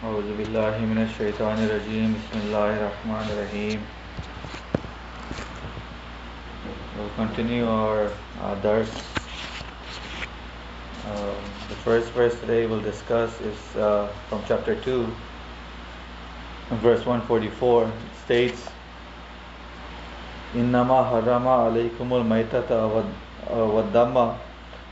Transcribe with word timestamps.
أعوذ 0.00 0.28
بالله 0.40 0.74
من 0.88 0.98
الشيطان 1.04 1.58
الرجيم 1.68 2.08
بسم 2.16 2.36
الله 2.48 2.70
الرحمن 2.80 3.26
الرحيم 3.32 3.80
We'll 6.96 7.12
continue 7.20 7.68
our 7.68 8.08
uh, 8.40 8.54
dars. 8.64 8.88
Uh, 11.04 11.34
the 11.68 11.76
first 11.84 12.08
verse 12.16 12.32
today 12.40 12.64
we'll 12.64 12.80
discuss 12.80 13.28
is 13.44 13.60
uh, 13.76 14.08
from 14.30 14.40
chapter 14.48 14.80
2, 14.80 15.04
verse 16.80 17.04
144. 17.04 17.84
It 17.84 17.92
states, 18.24 18.60
إنما 20.56 21.04
حرم 21.04 21.48
عليكم 21.48 22.08
الميتة 22.14 22.70
والدم 23.52 24.16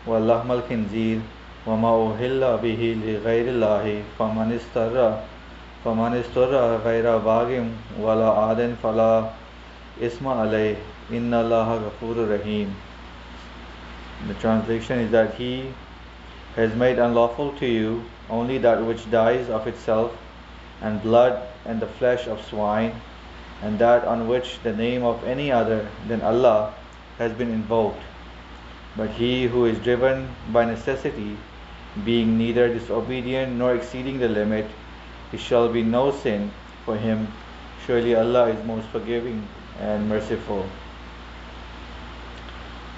ولحم 0.07 0.53
الخنزير 0.53 1.21
وما 1.67 1.93
أهل 2.13 2.57
به 2.63 2.83
لغير 3.07 3.47
الله 3.49 4.03
فمن 4.19 4.53
استر 4.53 5.19
فمن 5.85 6.13
استر 6.15 6.53
غير 6.85 7.19
باغ 7.19 7.49
ولا 8.01 8.29
عاد 8.31 8.75
فلا 8.83 9.25
اسم 10.03 10.29
عليه 10.29 10.77
إن 11.11 11.35
الله 11.35 11.69
غفور 11.87 12.17
رحيم 12.35 12.69
The 14.29 14.35
translation 14.35 14.99
is 15.01 15.11
that 15.11 15.35
he 15.35 15.73
has 16.57 16.75
made 16.75 16.99
unlawful 16.99 17.53
to 17.59 17.67
you 17.67 18.05
only 18.31 18.59
that 18.59 18.85
which 18.85 19.11
dies 19.11 19.51
of 19.51 19.67
itself 19.67 20.13
and 20.83 21.03
blood 21.03 21.43
and 21.67 21.81
the 21.81 21.87
flesh 21.99 22.27
of 22.27 22.41
swine 22.45 22.93
and 23.63 23.79
that 23.79 24.05
on 24.05 24.29
which 24.29 24.59
the 24.63 24.73
name 24.73 25.03
of 25.05 25.25
any 25.25 25.51
other 25.51 25.87
than 26.09 26.23
Allah 26.23 26.73
has 27.19 27.33
been 27.33 27.51
invoked 27.51 28.03
but 28.96 29.10
he 29.12 29.48
who 29.48 29.66
is 29.66 29.78
driven 29.80 30.28
by 30.52 30.66
necessity 30.66 31.38
being 32.06 32.38
neither 32.38 32.72
disobedient 32.74 33.56
nor 33.56 33.76
exceeding 33.76 34.20
the 34.20 34.28
limit, 34.28 34.66
it 35.32 35.40
shall 35.40 35.70
be 35.70 35.84
no 35.84 36.12
sin 36.12 36.52
for 36.86 36.98
him. 36.98 37.28
Surely 37.86 38.16
Allah 38.16 38.50
is 38.50 38.66
most 38.66 38.88
forgiving 38.90 39.48
and 39.80 40.08
merciful. 40.08 40.66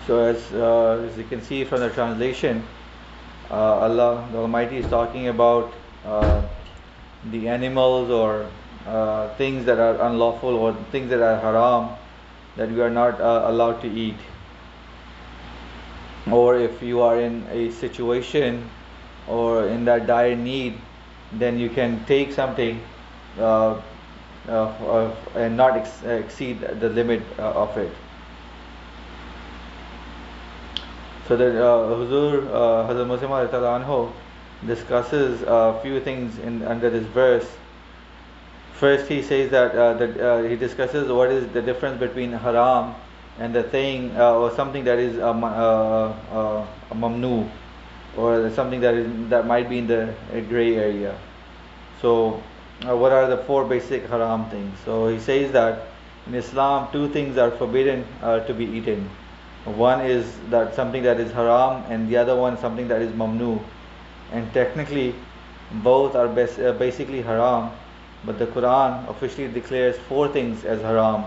So, 0.08 0.20
as, 0.20 0.52
uh, 0.54 1.08
as 1.08 1.18
you 1.18 1.24
can 1.24 1.42
see 1.42 1.64
from 1.64 1.82
the 1.82 1.90
translation, 1.90 2.64
uh, 3.50 3.86
Allah 3.86 4.28
the 4.32 4.40
Almighty 4.40 4.78
is 4.78 4.88
talking 4.88 5.28
about 5.28 5.72
uh, 6.06 6.42
the 7.30 7.48
animals 7.48 8.10
or 8.10 8.48
uh, 8.88 9.34
things 9.36 9.66
that 9.66 9.78
are 9.78 10.02
unlawful 10.08 10.56
or 10.56 10.74
things 10.92 11.10
that 11.10 11.22
are 11.22 11.40
haram 11.40 11.96
that 12.58 12.72
we 12.72 12.82
are 12.82 12.90
not 12.90 13.22
uh, 13.22 13.44
allowed 13.46 13.82
to 13.82 13.88
eat. 13.88 14.16
Or 16.30 16.58
if 16.58 16.84
you 16.84 17.02
are 17.02 17.20
in 17.20 17.48
a 17.50 17.72
situation 17.72 18.70
or 19.28 19.68
in 19.68 19.86
that 19.86 20.06
dire 20.06 20.36
need, 20.36 20.78
then 21.34 21.58
you 21.58 21.70
can 21.70 22.04
take 22.06 22.32
something 22.32 22.82
uh, 23.40 23.82
uh, 24.48 25.16
and 25.36 25.58
not 25.58 25.78
ex- 25.78 26.04
exceed 26.04 26.62
the 26.62 26.90
limit 26.90 27.22
uh, 27.40 27.52
of 27.52 27.78
it. 27.78 27.92
So 31.28 31.38
that 31.38 31.56
uh, 31.56 31.96
Huzur 31.96 32.48
uh, 32.48 32.92
Hazrat 32.92 33.08
Muslim 33.08 34.14
discusses 34.68 35.42
a 35.48 35.80
few 35.82 36.00
things 36.02 36.38
in 36.40 36.62
under 36.64 36.90
this 36.90 37.06
verse. 37.06 37.48
First, 38.74 39.08
he 39.08 39.22
says 39.22 39.50
that, 39.52 39.76
uh, 39.76 39.94
that 39.94 40.50
he 40.50 40.56
discusses 40.56 41.12
what 41.12 41.32
is 41.32 41.48
the 41.54 41.62
difference 41.62 42.00
between 42.00 42.32
haram 42.32 42.96
and 43.40 43.56
the 43.56 43.64
thing 43.64 44.16
uh, 44.18 44.34
or 44.36 44.52
something 44.52 44.84
that 44.84 45.00
is 45.00 45.18
a, 45.18 45.28
uh, 45.28 46.68
mamnu 46.94 47.50
or 48.18 48.50
something 48.52 48.82
that 48.82 48.94
is 48.94 49.08
that 49.30 49.48
might 49.48 49.70
be 49.70 49.78
in 49.80 49.88
the 49.88 50.14
gray 50.50 50.76
area. 50.76 51.18
So, 52.02 52.42
uh, 52.88 52.96
what 52.98 53.12
are 53.12 53.28
the 53.28 53.38
four 53.38 53.66
basic 53.66 54.08
haram 54.08 54.50
things? 54.50 54.78
So 54.86 55.08
he 55.08 55.20
says 55.20 55.52
that 55.54 55.88
in 56.28 56.36
Islam, 56.36 56.90
two 56.92 57.10
things 57.10 57.38
are 57.38 57.52
forbidden 57.52 58.06
uh, 58.22 58.40
to 58.42 58.54
be 58.54 58.66
eaten. 58.66 59.10
One 59.66 60.02
is 60.02 60.26
that 60.50 60.74
something 60.76 61.04
that 61.04 61.20
is 61.20 61.32
haram, 61.32 61.84
and 61.90 62.10
the 62.10 62.18
other 62.18 62.36
one 62.36 62.58
something 62.58 62.88
that 62.88 63.02
is 63.02 63.12
mamnu. 63.12 63.62
And 64.32 64.52
technically, 64.54 65.14
both 65.84 66.16
are 66.16 66.28
bas- 66.28 66.60
uh, 66.60 66.74
basically 66.74 67.22
haram. 67.22 67.72
But 68.26 68.40
the 68.40 68.48
Quran 68.48 69.08
officially 69.10 69.48
declares 69.48 69.98
four 70.10 70.28
things 70.28 70.66
as 70.66 70.82
haram. 70.82 71.26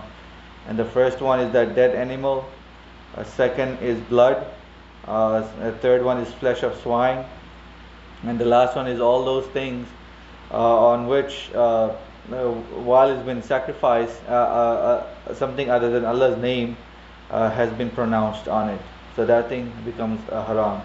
And 0.68 0.78
the 0.78 0.84
first 0.84 1.20
one 1.20 1.40
is 1.40 1.52
that 1.52 1.74
dead 1.74 1.94
animal. 1.94 2.44
A 3.16 3.24
second 3.24 3.78
is 3.80 4.00
blood 4.00 4.46
uh, 5.06 5.40
the 5.60 5.72
third 5.72 6.02
one 6.02 6.18
is 6.18 6.32
flesh 6.34 6.62
of 6.62 6.78
swine. 6.80 7.24
And 8.22 8.38
the 8.38 8.44
last 8.44 8.74
one 8.74 8.86
is 8.86 9.00
all 9.00 9.24
those 9.24 9.46
things 9.48 9.86
uh, 10.50 10.86
on 10.88 11.06
which, 11.06 11.50
uh, 11.54 11.90
while 12.28 13.10
it's 13.10 13.24
been 13.24 13.42
sacrificed, 13.42 14.18
uh, 14.28 14.32
uh, 14.32 15.06
uh, 15.28 15.34
something 15.34 15.70
other 15.70 15.90
than 15.90 16.04
Allah's 16.04 16.40
name 16.40 16.76
has 17.30 17.70
been 17.74 17.90
pronounced 17.90 18.48
on 18.48 18.70
it. 18.70 18.80
So 19.16 19.26
that 19.26 19.48
thing 19.48 19.72
becomes 19.84 20.20
haram. 20.30 20.80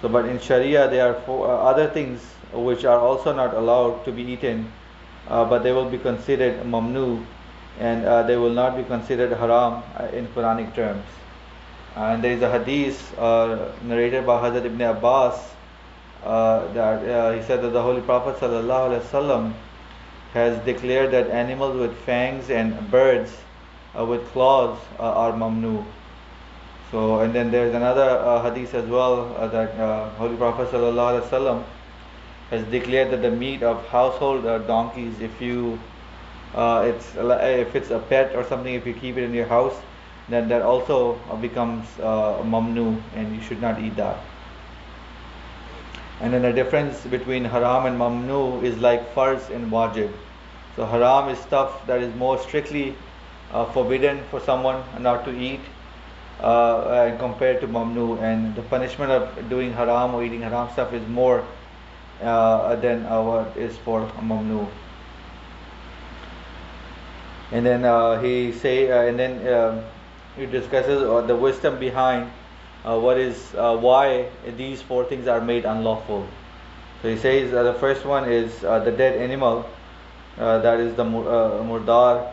So, 0.00 0.08
but 0.08 0.24
in 0.24 0.40
Sharia, 0.40 0.88
there 0.88 1.08
are 1.08 1.20
four, 1.22 1.46
other 1.46 1.88
things 1.88 2.22
which 2.52 2.84
are 2.84 2.98
also 2.98 3.34
not 3.34 3.52
allowed 3.52 4.04
to 4.06 4.12
be 4.12 4.22
eaten, 4.22 4.72
but 5.28 5.58
they 5.58 5.72
will 5.72 5.90
be 5.90 5.98
considered 5.98 6.64
mamnu 6.64 7.22
and 7.78 8.28
they 8.28 8.36
will 8.36 8.50
not 8.50 8.76
be 8.76 8.82
considered 8.84 9.32
haram 9.32 9.82
in 10.12 10.26
Quranic 10.28 10.74
terms. 10.74 11.04
And 11.96 12.22
there 12.22 12.32
is 12.32 12.42
a 12.42 12.50
hadith 12.50 13.18
uh, 13.18 13.72
narrated 13.82 14.24
by 14.24 14.40
Hazrat 14.40 14.64
Ibn 14.64 14.80
Abbas 14.80 15.50
uh, 16.22 16.72
that 16.72 17.08
uh, 17.08 17.32
he 17.32 17.42
said 17.42 17.62
that 17.62 17.70
the 17.70 17.82
Holy 17.82 18.00
Prophet 18.00 18.36
ﷺ 18.36 19.52
has 20.34 20.64
declared 20.64 21.10
that 21.10 21.28
animals 21.30 21.76
with 21.76 21.96
fangs 22.02 22.48
and 22.48 22.90
birds 22.92 23.36
uh, 23.98 24.04
with 24.04 24.24
claws 24.28 24.78
uh, 25.00 25.02
are 25.02 25.32
mamnu. 25.32 25.84
So, 26.92 27.20
and 27.20 27.34
then 27.34 27.50
there's 27.50 27.74
another 27.74 28.08
uh, 28.08 28.42
hadith 28.42 28.72
as 28.74 28.86
well 28.86 29.26
that 29.48 29.74
Holy 30.16 30.36
Prophet 30.36 30.68
ﷺ 30.70 31.64
has 32.50 32.64
declared 32.66 33.10
that 33.10 33.22
the 33.22 33.30
meat 33.30 33.64
of 33.64 33.84
household 33.88 34.44
donkeys, 34.66 35.20
if 35.20 35.40
you 35.40 35.78
it's 36.54 37.14
if 37.16 37.74
it's 37.76 37.90
a 37.90 37.98
pet 37.98 38.34
or 38.34 38.44
something, 38.44 38.74
if 38.74 38.86
you 38.86 38.94
keep 38.94 39.16
it 39.16 39.24
in 39.24 39.34
your 39.34 39.46
house, 39.46 39.74
then 40.30 40.48
that 40.48 40.62
also 40.62 41.14
becomes 41.40 41.86
uh, 41.98 42.42
mamnu 42.44 43.00
and 43.16 43.34
you 43.34 43.42
should 43.42 43.60
not 43.60 43.80
eat 43.80 43.96
that. 43.96 44.18
And 46.20 46.32
then 46.34 46.42
the 46.42 46.52
difference 46.52 47.00
between 47.06 47.44
haram 47.44 47.86
and 47.86 47.98
mamnu 47.98 48.62
is 48.62 48.78
like 48.78 49.14
farz 49.14 49.50
and 49.50 49.72
wajib. 49.72 50.12
So 50.76 50.86
haram 50.86 51.28
is 51.30 51.38
stuff 51.38 51.86
that 51.86 52.02
is 52.02 52.14
more 52.14 52.38
strictly 52.38 52.94
uh, 53.52 53.64
forbidden 53.72 54.22
for 54.30 54.40
someone 54.40 54.82
not 55.00 55.24
to 55.24 55.36
eat 55.36 55.60
uh, 56.40 57.16
compared 57.18 57.60
to 57.62 57.68
mamnu. 57.68 58.20
And 58.20 58.54
the 58.54 58.62
punishment 58.62 59.10
of 59.10 59.48
doing 59.48 59.72
haram 59.72 60.14
or 60.14 60.22
eating 60.22 60.42
haram 60.42 60.70
stuff 60.72 60.92
is 60.92 61.06
more 61.08 61.44
uh, 62.22 62.76
than 62.76 63.06
uh, 63.06 63.22
what 63.22 63.56
is 63.56 63.76
for 63.78 64.06
mamnu. 64.20 64.68
And 67.52 67.66
then 67.66 67.84
uh, 67.84 68.20
he 68.20 68.52
say, 68.52 68.90
uh, 68.90 69.02
and 69.02 69.18
then 69.18 69.48
um, 69.52 69.84
he 70.36 70.46
discusses 70.46 71.02
uh, 71.02 71.20
the 71.22 71.34
wisdom 71.34 71.78
behind 71.78 72.30
uh, 72.84 72.98
what 72.98 73.18
is 73.18 73.54
uh, 73.56 73.76
why 73.76 74.28
these 74.56 74.80
four 74.80 75.04
things 75.04 75.26
are 75.26 75.40
made 75.40 75.64
unlawful. 75.64 76.26
So 77.02 77.08
he 77.08 77.16
says 77.16 77.52
uh, 77.52 77.62
the 77.64 77.74
first 77.74 78.04
one 78.04 78.30
is 78.30 78.60
the 78.60 78.94
dead 78.96 79.16
animal, 79.20 79.68
that 80.36 80.80
is 80.80 80.94
the 80.94 81.04
murdar. 81.04 82.32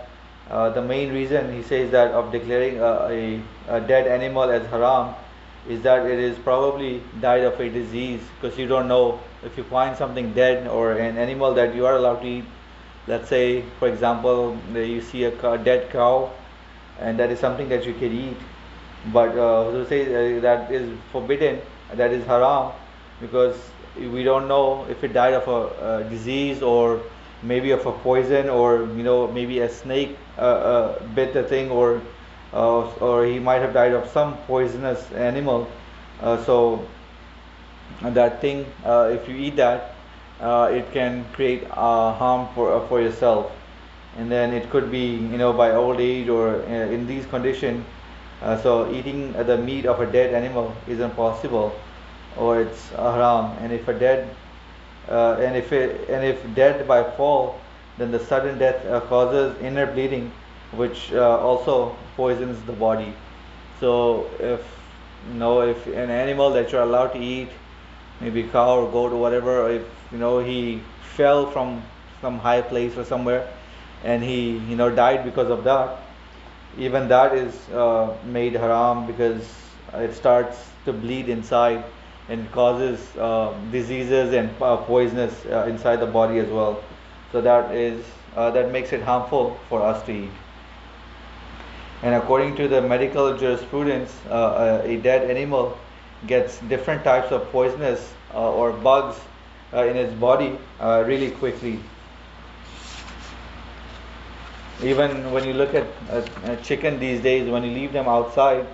the 0.49 0.81
main 0.81 1.11
reason 1.11 1.53
he 1.53 1.63
says 1.63 1.91
that 1.91 2.11
of 2.11 2.31
declaring 2.31 2.79
a, 2.79 3.41
a, 3.67 3.81
dead 3.81 4.07
animal 4.07 4.43
as 4.43 4.65
haram 4.67 5.15
is 5.67 5.81
that 5.81 6.05
it 6.05 6.19
is 6.19 6.37
probably 6.39 7.01
died 7.19 7.43
of 7.43 7.59
a 7.59 7.69
disease 7.69 8.21
because 8.39 8.57
you 8.57 8.67
don't 8.67 8.87
know 8.87 9.19
if 9.43 9.57
you 9.57 9.63
find 9.63 9.97
something 9.97 10.31
dead 10.33 10.67
or 10.67 10.93
an 10.93 11.17
animal 11.17 11.53
that 11.53 11.75
you 11.75 11.85
are 11.85 11.95
allowed 11.97 12.21
to 12.21 12.27
eat. 12.27 12.45
Let's 13.07 13.29
say, 13.29 13.63
for 13.79 13.87
example, 13.87 14.57
you 14.73 15.01
see 15.01 15.23
a 15.23 15.57
dead 15.57 15.89
cow 15.91 16.29
and 16.99 17.17
that 17.19 17.31
is 17.31 17.39
something 17.39 17.69
that 17.69 17.85
you 17.85 17.93
can 17.93 18.11
eat. 18.11 18.37
But 19.13 19.37
uh, 19.37 19.87
say 19.87 20.37
uh, 20.37 20.41
that 20.41 20.71
is 20.71 20.89
forbidden, 21.11 21.61
that 21.93 22.11
is 22.11 22.25
haram, 22.25 22.73
because 23.21 23.55
we 23.97 24.23
don't 24.23 24.47
know 24.47 24.85
if 24.89 25.03
it 25.03 25.13
died 25.13 25.33
of 25.33 25.47
a, 25.47 26.01
a 26.01 26.09
disease 26.09 26.61
or 26.61 27.01
maybe 27.43 27.71
of 27.71 27.85
a 27.85 27.91
poison 27.91 28.49
or 28.49 28.79
you 28.97 29.03
know 29.03 29.27
maybe 29.31 29.59
a 29.59 29.69
snake 29.69 30.17
uh, 30.37 30.41
uh, 30.41 30.99
bit 31.15 31.33
the 31.33 31.43
thing 31.43 31.69
or 31.71 32.01
uh, 32.53 32.89
or 32.99 33.25
he 33.25 33.39
might 33.39 33.61
have 33.61 33.73
died 33.73 33.93
of 33.93 34.09
some 34.09 34.35
poisonous 34.47 35.11
animal. 35.13 35.67
Uh, 36.21 36.43
so 36.43 36.85
that 38.01 38.41
thing, 38.41 38.65
uh, 38.85 39.09
if 39.13 39.27
you 39.29 39.35
eat 39.35 39.55
that, 39.55 39.93
uh, 40.41 40.69
it 40.71 40.91
can 40.91 41.25
create 41.33 41.63
harm 41.67 42.47
for 42.53 42.85
for 42.87 43.01
yourself 43.01 43.51
and 44.17 44.31
then 44.31 44.53
it 44.53 44.69
could 44.69 44.89
be 44.91 45.05
you 45.33 45.37
know 45.37 45.53
by 45.53 45.71
old 45.71 45.99
age 45.99 46.29
or 46.29 46.55
uh, 46.55 46.95
in 46.97 47.05
these 47.07 47.25
conditions 47.25 47.85
uh, 48.41 48.57
so 48.61 48.91
eating 48.91 49.31
the 49.33 49.57
meat 49.57 49.85
of 49.85 49.99
a 49.99 50.11
dead 50.11 50.33
animal 50.33 50.73
is 50.87 50.99
impossible 50.99 51.73
or 52.37 52.61
it's 52.61 52.89
haram 52.89 53.55
and 53.61 53.71
if 53.73 53.87
a 53.87 53.93
dead 53.93 54.29
uh, 55.09 55.37
and 55.39 55.55
if 55.55 55.71
it, 55.71 56.09
and 56.09 56.25
if 56.25 56.43
dead 56.55 56.87
by 56.87 57.03
fall, 57.11 57.59
then 57.97 58.11
the 58.11 58.19
sudden 58.19 58.57
death 58.57 58.85
uh, 58.85 58.99
causes 59.01 59.55
inner 59.61 59.85
bleeding, 59.85 60.31
which 60.71 61.13
uh, 61.13 61.39
also 61.39 61.95
poisons 62.15 62.61
the 62.65 62.73
body. 62.73 63.13
So 63.79 64.29
if 64.39 64.61
you 65.31 65.39
know 65.39 65.61
if 65.61 65.87
an 65.87 66.09
animal 66.09 66.51
that 66.51 66.71
you're 66.71 66.81
allowed 66.81 67.13
to 67.13 67.19
eat, 67.19 67.49
maybe 68.21 68.43
cow 68.43 68.79
or 68.79 68.91
goat 68.91 69.11
or 69.13 69.19
whatever, 69.19 69.69
if 69.69 69.83
you 70.11 70.17
know 70.17 70.39
he 70.39 70.79
fell 71.15 71.49
from 71.51 71.81
some 72.21 72.39
high 72.39 72.61
place 72.61 72.97
or 72.97 73.03
somewhere, 73.05 73.47
and 74.03 74.23
he 74.23 74.57
you 74.69 74.75
know 74.75 74.89
died 74.89 75.23
because 75.23 75.49
of 75.49 75.63
that, 75.63 75.97
even 76.77 77.07
that 77.07 77.33
is 77.35 77.69
uh, 77.69 78.15
made 78.25 78.53
haram 78.53 79.05
because 79.07 79.47
it 79.93 80.13
starts 80.13 80.69
to 80.85 80.93
bleed 80.93 81.29
inside 81.29 81.83
and 82.29 82.51
causes 82.51 83.15
uh, 83.17 83.53
diseases 83.71 84.33
and 84.33 84.49
uh, 84.61 84.77
poisonous 84.77 85.45
uh, 85.45 85.65
inside 85.69 85.97
the 85.97 86.05
body 86.05 86.39
as 86.39 86.49
well. 86.49 86.83
So 87.31 87.41
that 87.41 87.73
is 87.73 88.03
uh, 88.35 88.51
that 88.51 88.71
makes 88.71 88.93
it 88.93 89.01
harmful 89.01 89.57
for 89.69 89.81
us 89.81 90.03
to 90.05 90.11
eat. 90.11 90.31
And 92.03 92.13
according 92.13 92.55
to 92.57 92.67
the 92.67 92.81
medical 92.81 93.35
jurisprudence, 93.37 94.13
a 94.29 94.99
dead 95.01 95.29
animal 95.29 95.77
gets 96.25 96.59
different 96.61 97.03
types 97.03 97.31
of 97.31 97.49
poisonous 97.51 98.13
or 98.33 98.71
bugs 98.71 99.19
in 99.73 99.95
its 99.95 100.13
body 100.13 100.57
really 100.81 101.31
quickly. 101.31 101.79
Even 104.83 105.31
when 105.31 105.43
you 105.43 105.53
look 105.53 105.73
at 105.73 105.87
a, 106.09 106.51
a 106.51 106.55
chicken 106.57 106.99
these 106.99 107.21
days, 107.21 107.49
when 107.49 107.63
you 107.63 107.71
leave 107.71 107.93
them 107.93 108.07
outside, 108.07 108.65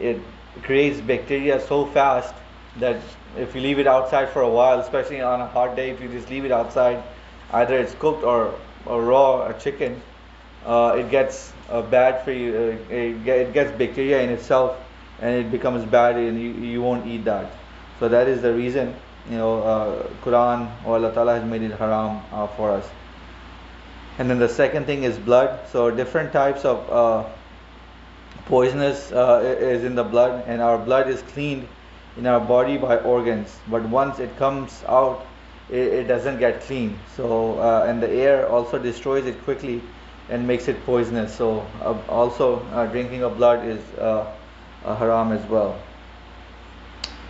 it 0.00 0.20
creates 0.62 1.00
bacteria 1.00 1.60
so 1.60 1.86
fast 1.86 2.34
that 2.78 3.00
if 3.36 3.54
you 3.54 3.60
leave 3.60 3.78
it 3.78 3.86
outside 3.86 4.28
for 4.30 4.42
a 4.42 4.48
while, 4.48 4.80
especially 4.80 5.20
on 5.20 5.40
a 5.40 5.46
hot 5.46 5.76
day, 5.76 5.90
if 5.90 6.00
you 6.00 6.08
just 6.08 6.30
leave 6.30 6.44
it 6.44 6.52
outside, 6.52 7.02
either 7.52 7.78
it's 7.78 7.94
cooked 7.94 8.24
or, 8.24 8.54
or 8.86 9.02
raw 9.02 9.46
a 9.46 9.54
chicken, 9.54 10.00
uh, 10.66 10.96
it 10.98 11.10
gets 11.10 11.52
uh, 11.68 11.82
bad 11.82 12.24
for 12.24 12.32
you. 12.32 12.78
Uh, 12.90 12.92
it, 12.94 13.28
it, 13.28 13.52
gets 13.52 13.70
bacteria 13.72 14.22
in 14.22 14.30
itself, 14.30 14.78
and 15.20 15.46
it 15.46 15.50
becomes 15.50 15.84
bad, 15.84 16.16
and 16.16 16.40
you, 16.40 16.50
you 16.52 16.82
won't 16.82 17.06
eat 17.06 17.24
that. 17.24 17.50
So 18.00 18.08
that 18.08 18.28
is 18.28 18.42
the 18.42 18.52
reason, 18.52 18.94
you 19.30 19.36
know, 19.36 19.62
uh, 19.62 20.02
Quran 20.22 20.70
or 20.84 20.96
Allah 20.96 21.12
Taala 21.12 21.40
has 21.40 21.48
made 21.48 21.62
it 21.62 21.72
haram 21.72 22.22
uh, 22.32 22.46
for 22.48 22.70
us. 22.70 22.88
And 24.18 24.30
then 24.30 24.38
the 24.38 24.48
second 24.48 24.86
thing 24.86 25.02
is 25.04 25.18
blood. 25.18 25.68
So 25.68 25.90
different 25.90 26.32
types 26.32 26.64
of 26.64 26.90
uh, 26.90 27.28
poisonous 28.46 29.10
is 29.10 29.84
in 29.84 29.94
the 29.94 30.04
blood, 30.04 30.44
and 30.46 30.60
our 30.60 30.78
blood 30.78 31.08
is 31.08 31.22
cleaned 31.22 31.66
in 32.16 32.26
our 32.26 32.40
body 32.40 32.76
by 32.76 32.96
organs 32.98 33.56
but 33.68 33.82
once 33.82 34.18
it 34.18 34.36
comes 34.36 34.84
out 34.86 35.26
it, 35.70 35.78
it 35.78 36.04
doesn't 36.04 36.38
get 36.38 36.60
clean 36.62 36.98
so 37.16 37.58
uh, 37.58 37.86
and 37.88 38.02
the 38.02 38.10
air 38.10 38.48
also 38.48 38.78
destroys 38.78 39.26
it 39.26 39.42
quickly 39.44 39.82
and 40.28 40.46
makes 40.46 40.68
it 40.68 40.86
poisonous 40.86 41.34
so 41.34 41.66
uh, 41.82 41.96
also 42.08 42.60
uh, 42.72 42.86
drinking 42.86 43.22
of 43.22 43.36
blood 43.36 43.66
is 43.66 43.80
uh, 44.84 44.94
haram 44.96 45.32
as 45.32 45.44
well. 45.46 45.76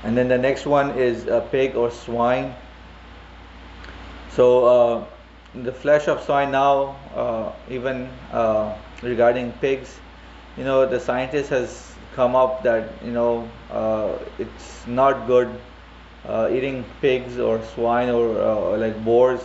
And 0.03 0.17
then 0.17 0.29
the 0.29 0.39
next 0.39 0.67
one 0.67 0.99
is 0.99 1.27
a 1.27 1.41
pig 1.41 1.77
or 1.77 1.91
swine. 1.91 2.55
So 4.31 4.65
uh, 4.65 5.05
the 5.63 5.73
flesh 5.73 6.09
of 6.09 6.23
swine 6.23 6.51
now 6.51 6.97
uh, 7.15 7.53
even 7.71 8.09
regarding 9.03 9.53
pigs 9.61 9.99
you 10.57 10.65
know 10.65 10.87
the 10.87 10.99
scientist 10.99 11.51
has 11.51 11.95
come 12.15 12.35
up 12.37 12.63
that 12.63 12.89
you 13.05 13.13
know 13.13 13.49
uh, 13.71 14.19
it's 14.39 14.87
not 14.87 15.27
good 15.27 15.49
uh, 16.27 16.49
eating 16.53 16.85
pigs 17.01 17.39
or 17.39 17.63
swine 17.75 18.09
or 18.09 18.41
uh, 18.41 18.77
like 18.79 19.05
boars. 19.05 19.41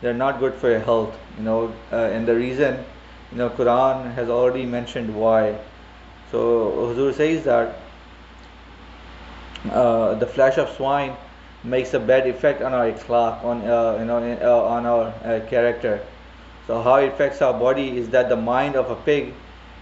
They're 0.00 0.14
not 0.14 0.40
good 0.40 0.54
for 0.54 0.70
your 0.70 0.80
health 0.80 1.16
you 1.38 1.44
know 1.44 1.72
uh, 1.92 1.96
and 1.96 2.26
the 2.26 2.34
reason 2.34 2.84
you 3.30 3.38
know 3.38 3.50
quran 3.50 4.12
has 4.14 4.28
already 4.28 4.64
mentioned 4.66 5.14
why 5.14 5.58
so 6.32 6.72
huzur 6.78 7.14
says 7.14 7.44
that 7.44 7.76
uh, 9.70 10.14
the 10.14 10.26
flesh 10.26 10.58
of 10.58 10.70
swine 10.70 11.14
makes 11.62 11.94
a 11.94 12.00
bad 12.00 12.26
effect 12.26 12.62
on 12.62 12.72
our 12.72 12.90
akhlaq 12.90 13.44
on 13.44 13.60
uh, 13.68 13.98
you 13.98 14.06
know 14.06 14.64
on 14.66 14.86
our 14.86 15.40
character. 15.50 16.00
So 16.66 16.82
how 16.82 16.96
it 16.96 17.12
affects 17.12 17.42
our 17.42 17.52
body 17.52 17.98
is 17.98 18.08
that 18.10 18.28
the 18.28 18.36
mind 18.36 18.76
of 18.76 18.90
a 18.90 18.96
pig 18.96 19.34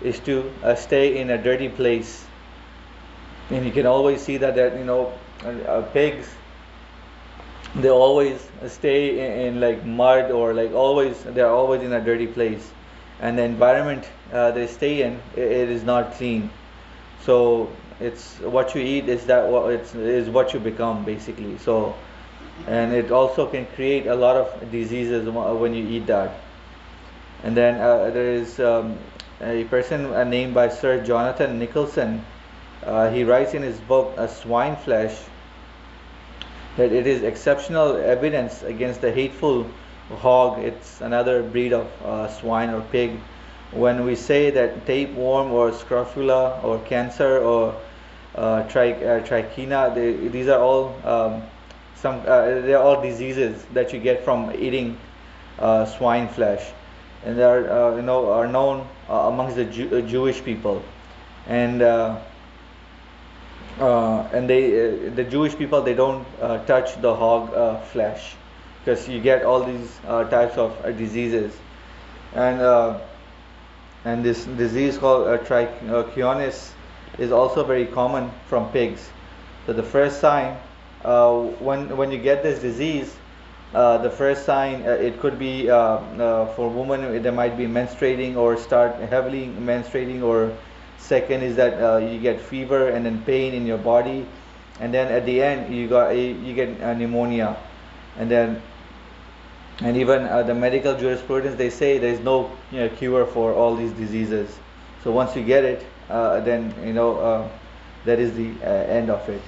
is 0.02 0.19
to 0.20 0.50
stay 0.76 1.19
in 1.19 1.31
a 1.31 1.38
dirty 1.38 1.69
place. 1.69 2.26
And 3.50 3.64
you 3.64 3.73
can 3.73 3.87
always 3.87 4.20
see 4.20 4.37
that 4.38 4.55
that 4.56 4.76
you 4.76 4.85
know 4.85 5.12
uh, 5.44 5.82
pigs 5.93 6.29
they 7.75 7.88
always 7.88 8.49
stay 8.67 9.20
in, 9.20 9.46
in, 9.46 9.61
like 9.61 9.85
mud 9.85 10.31
or 10.31 10.53
like 10.53 10.73
always 10.73 11.23
they're 11.23 11.49
always 11.49 11.82
in 11.82 11.93
a 11.93 12.00
dirty 12.00 12.26
place 12.26 12.73
and 13.20 13.38
the 13.38 13.43
environment 13.43 14.08
uh, 14.32 14.50
they 14.50 14.67
stay 14.67 15.02
in 15.02 15.20
it, 15.37 15.69
is 15.69 15.84
not 15.84 16.12
clean. 16.14 16.50
So 17.22 17.70
it's 18.00 18.38
what 18.40 18.75
you 18.75 18.81
eat 18.81 19.08
is 19.08 19.26
that 19.26 19.49
what 19.49 19.72
it's 19.72 19.94
is 19.94 20.28
what 20.28 20.55
you 20.55 20.61
become 20.61 21.05
basically. 21.05 21.58
So 21.58 21.94
and 22.67 22.93
it 22.93 23.11
also 23.11 23.46
can 23.46 23.67
create 23.75 24.06
a 24.06 24.14
lot 24.14 24.37
of 24.37 24.70
diseases 24.70 25.28
when 25.28 25.75
you 25.75 25.87
eat 25.87 26.06
that. 26.06 26.32
And 27.43 27.56
then 27.56 27.81
uh, 27.81 28.11
there 28.11 28.32
is 28.34 28.61
um, 28.61 28.99
a 29.40 29.64
person 29.64 30.06
uh, 30.06 30.25
named 30.25 30.55
by 30.55 30.69
Sir 30.69 31.02
Jonathan 31.02 31.58
Nicholson 31.58 32.25
uh, 32.84 33.11
he 33.11 33.25
writes 33.25 33.55
in 33.55 33.62
his 33.62 33.78
book, 33.81 34.14
A 34.17 34.26
Swine 34.28 34.76
Flesh, 34.76 35.17
that 36.76 36.93
it 36.93 37.06
is 37.06 37.22
exceptional 37.22 37.96
evidence 37.96 38.62
against 38.62 39.00
the 39.00 39.12
hateful 39.12 39.67
hog. 40.17 40.59
It's 40.59 41.01
another 41.01 41.43
breed 41.43 41.73
of 41.73 41.87
uh, 42.05 42.29
swine 42.29 42.71
or 42.71 42.83
pig. 42.93 43.12
When 43.73 44.05
we 44.05 44.17
say 44.17 44.51
that 44.51 44.87
tapeworm 44.87 45.53
or 45.53 45.73
scrofula 45.73 46.61
or 46.62 46.79
cancer 46.81 47.39
or 47.39 47.75
uh, 48.35 48.65
tri- 48.65 48.93
uh, 48.93 49.25
trichina, 49.25 49.95
they, 49.95 50.12
these 50.29 50.49
are 50.49 50.61
all 50.61 50.95
um, 51.05 51.43
some 51.95 52.21
uh, 52.27 52.61
they 52.62 52.75
are 52.75 52.83
all 52.83 53.01
diseases 53.03 53.65
that 53.75 53.93
you 53.93 54.01
get 54.01 54.25
from 54.25 54.53
eating 54.59 54.97
uh, 55.59 55.85
swine 55.85 56.29
flesh, 56.29 56.71
and 57.25 57.39
they 57.39 57.45
are 57.45 57.71
uh, 57.71 57.97
you 57.97 58.03
know 58.03 58.33
are 58.33 58.49
known 58.49 58.87
amongst 59.09 59.56
the 59.56 59.65
Jew- 59.65 60.03
Jewish 60.03 60.43
people, 60.43 60.83
and 61.47 61.83
and 61.83 62.19
they 64.49 64.71
the 65.15 65.25
Jewish 65.25 65.56
people 65.56 65.83
they 65.83 65.95
don't 65.95 66.25
touch 66.67 67.01
the 67.01 67.15
hog 67.15 67.85
flesh 67.87 68.35
because 68.85 69.09
you 69.09 69.21
get 69.21 69.44
all 69.44 69.62
these 69.62 69.99
uh, 70.06 70.25
types 70.25 70.56
of 70.56 70.72
uh, 70.84 70.91
diseases. 70.93 71.56
And 72.34 72.60
uh, 72.60 72.99
and 74.05 74.25
this 74.25 74.44
disease 74.44 74.96
called 74.96 75.29
uh, 75.29 75.39
trichinosis 75.39 76.70
uh, 76.70 77.22
is 77.22 77.32
also 77.32 77.65
very 77.65 77.87
common 77.87 78.31
from 78.46 78.70
pigs. 78.72 79.08
So 79.67 79.72
the 79.72 79.82
first 79.82 80.20
sign 80.20 80.56
when 81.03 81.96
when 81.96 82.10
you 82.10 82.19
get 82.19 82.43
this 82.43 82.60
disease 82.60 83.15
the 83.72 84.13
first 84.17 84.44
sign 84.44 84.82
it 84.82 85.20
could 85.20 85.39
be 85.39 85.67
for 85.67 86.69
women 86.70 87.22
they 87.22 87.31
might 87.31 87.56
be 87.56 87.67
menstruating 87.67 88.37
or 88.37 88.56
start 88.56 88.96
heavily 88.96 89.46
menstruating 89.46 90.22
or 90.22 90.56
second 90.99 91.43
is 91.43 91.56
that 91.56 91.75
uh, 91.82 91.99
you 91.99 92.20
get 92.20 92.41
fever 92.41 92.91
and 92.91 93.05
then 93.05 93.22
pain 93.25 93.53
in 93.55 93.67
your 93.67 93.79
body. 93.79 94.27
And 94.81 94.94
then 94.94 95.13
at 95.13 95.27
the 95.27 95.43
end 95.43 95.75
you 95.75 95.89
got 95.89 96.10
you 96.10 96.55
get 96.55 96.81
pneumonia. 96.96 97.56
And 98.17 98.31
then 98.31 98.63
and 99.81 99.96
even 99.96 100.25
uh, 100.25 100.43
the 100.43 100.55
medical 100.55 100.96
jurisprudence 100.96 101.56
they 101.56 101.70
say 101.70 101.99
there 101.99 102.13
is 102.13 102.20
no 102.20 102.51
you 102.70 102.81
know, 102.81 102.89
cure 102.89 103.27
for 103.27 103.55
all 103.55 103.75
these 103.75 103.93
diseases. 103.93 104.58
So 105.03 105.10
once 105.10 105.34
you 105.34 105.43
get 105.43 105.65
it 105.65 105.87
uh, 106.08 106.41
then 106.41 106.75
you 106.84 106.93
know 106.93 107.19
uh, 107.19 107.49
that 108.05 108.19
is 108.19 108.34
the 108.34 108.51
uh, 108.63 108.69
end 108.69 109.10
of 109.10 109.29
it. 109.29 109.43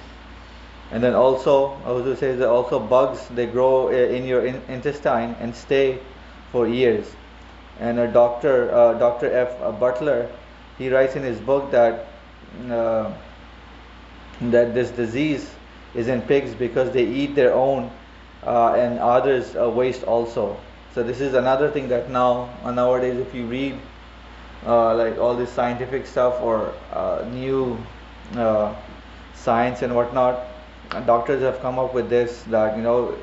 And 0.91 1.03
then 1.03 1.13
also 1.13 1.75
Huzur 1.85 2.17
says 2.17 2.39
that 2.39 2.49
also 2.49 2.79
bugs 2.79 3.27
they 3.29 3.45
grow 3.45 3.87
uh, 3.87 3.91
in 3.91 4.25
your 4.25 4.45
in- 4.45 4.61
intestine 4.67 5.35
and 5.39 5.55
stay 5.55 5.99
for 6.51 6.67
years. 6.67 7.15
And 7.79 7.99
a 7.99 8.07
doctor 8.07 8.67
dr 8.99 9.31
f 9.31 9.79
butler 9.79 10.29
he 10.77 10.89
writes 10.89 11.15
in 11.15 11.23
his 11.23 11.39
book 11.39 11.71
that 11.71 12.07
uh, 12.69 13.11
that 14.41 14.73
this 14.73 14.89
disease 14.91 15.53
is 15.95 16.07
in 16.07 16.21
pigs 16.21 16.53
because 16.53 16.91
they 16.91 17.05
eat 17.05 17.35
their 17.35 17.53
own 17.53 17.91
uh, 18.45 18.73
and 18.73 18.99
others 18.99 19.55
uh, 19.55 19.69
waste 19.69 20.03
also. 20.03 20.57
So 20.93 21.03
this 21.03 21.21
is 21.21 21.33
another 21.33 21.69
thing 21.69 21.87
that 21.89 22.09
now 22.09 22.49
uh, 22.63 22.71
nowadays, 22.71 23.17
if 23.17 23.33
you 23.33 23.45
read 23.45 23.77
uh, 24.65 24.95
like 24.95 25.17
all 25.17 25.35
this 25.35 25.51
scientific 25.51 26.05
stuff 26.05 26.41
or 26.41 26.73
uh, 26.91 27.25
new 27.31 27.77
science 29.35 29.81
and 29.81 29.95
whatnot, 29.95 30.45
doctors 31.05 31.41
have 31.41 31.59
come 31.61 31.79
up 31.79 31.93
with 31.93 32.09
this 32.09 32.43
that 32.43 32.77
you 32.77 32.83
know 32.83 33.17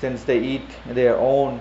since 0.00 0.24
they 0.24 0.40
eat 0.40 0.68
their 0.86 1.16
own 1.16 1.60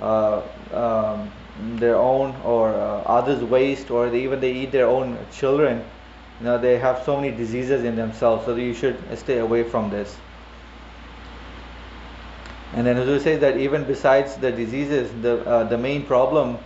um, 0.00 1.30
their 1.76 1.96
own 1.96 2.34
or 2.44 2.70
uh, 2.74 3.02
others 3.02 3.42
waste 3.44 3.90
or 3.90 4.10
they, 4.10 4.22
even 4.22 4.40
they 4.40 4.52
eat 4.52 4.72
their 4.72 4.86
own 4.86 5.18
children 5.30 5.84
you 6.40 6.46
know 6.46 6.58
they 6.58 6.78
have 6.78 7.02
so 7.04 7.16
many 7.16 7.30
diseases 7.30 7.84
in 7.84 7.94
themselves 7.94 8.44
so 8.44 8.56
you 8.56 8.74
should 8.74 8.96
stay 9.18 9.38
away 9.38 9.62
from 9.62 9.90
this 9.90 10.16
And 12.74 12.86
then 12.86 12.96
Huzur 12.96 13.20
says 13.20 13.40
that 13.40 13.58
even 13.58 13.84
besides 13.84 14.36
the 14.36 14.50
diseases, 14.50 15.10
the 15.20 15.46
uh, 15.46 15.64
the 15.64 15.76
main 15.76 16.06
problem 16.06 16.58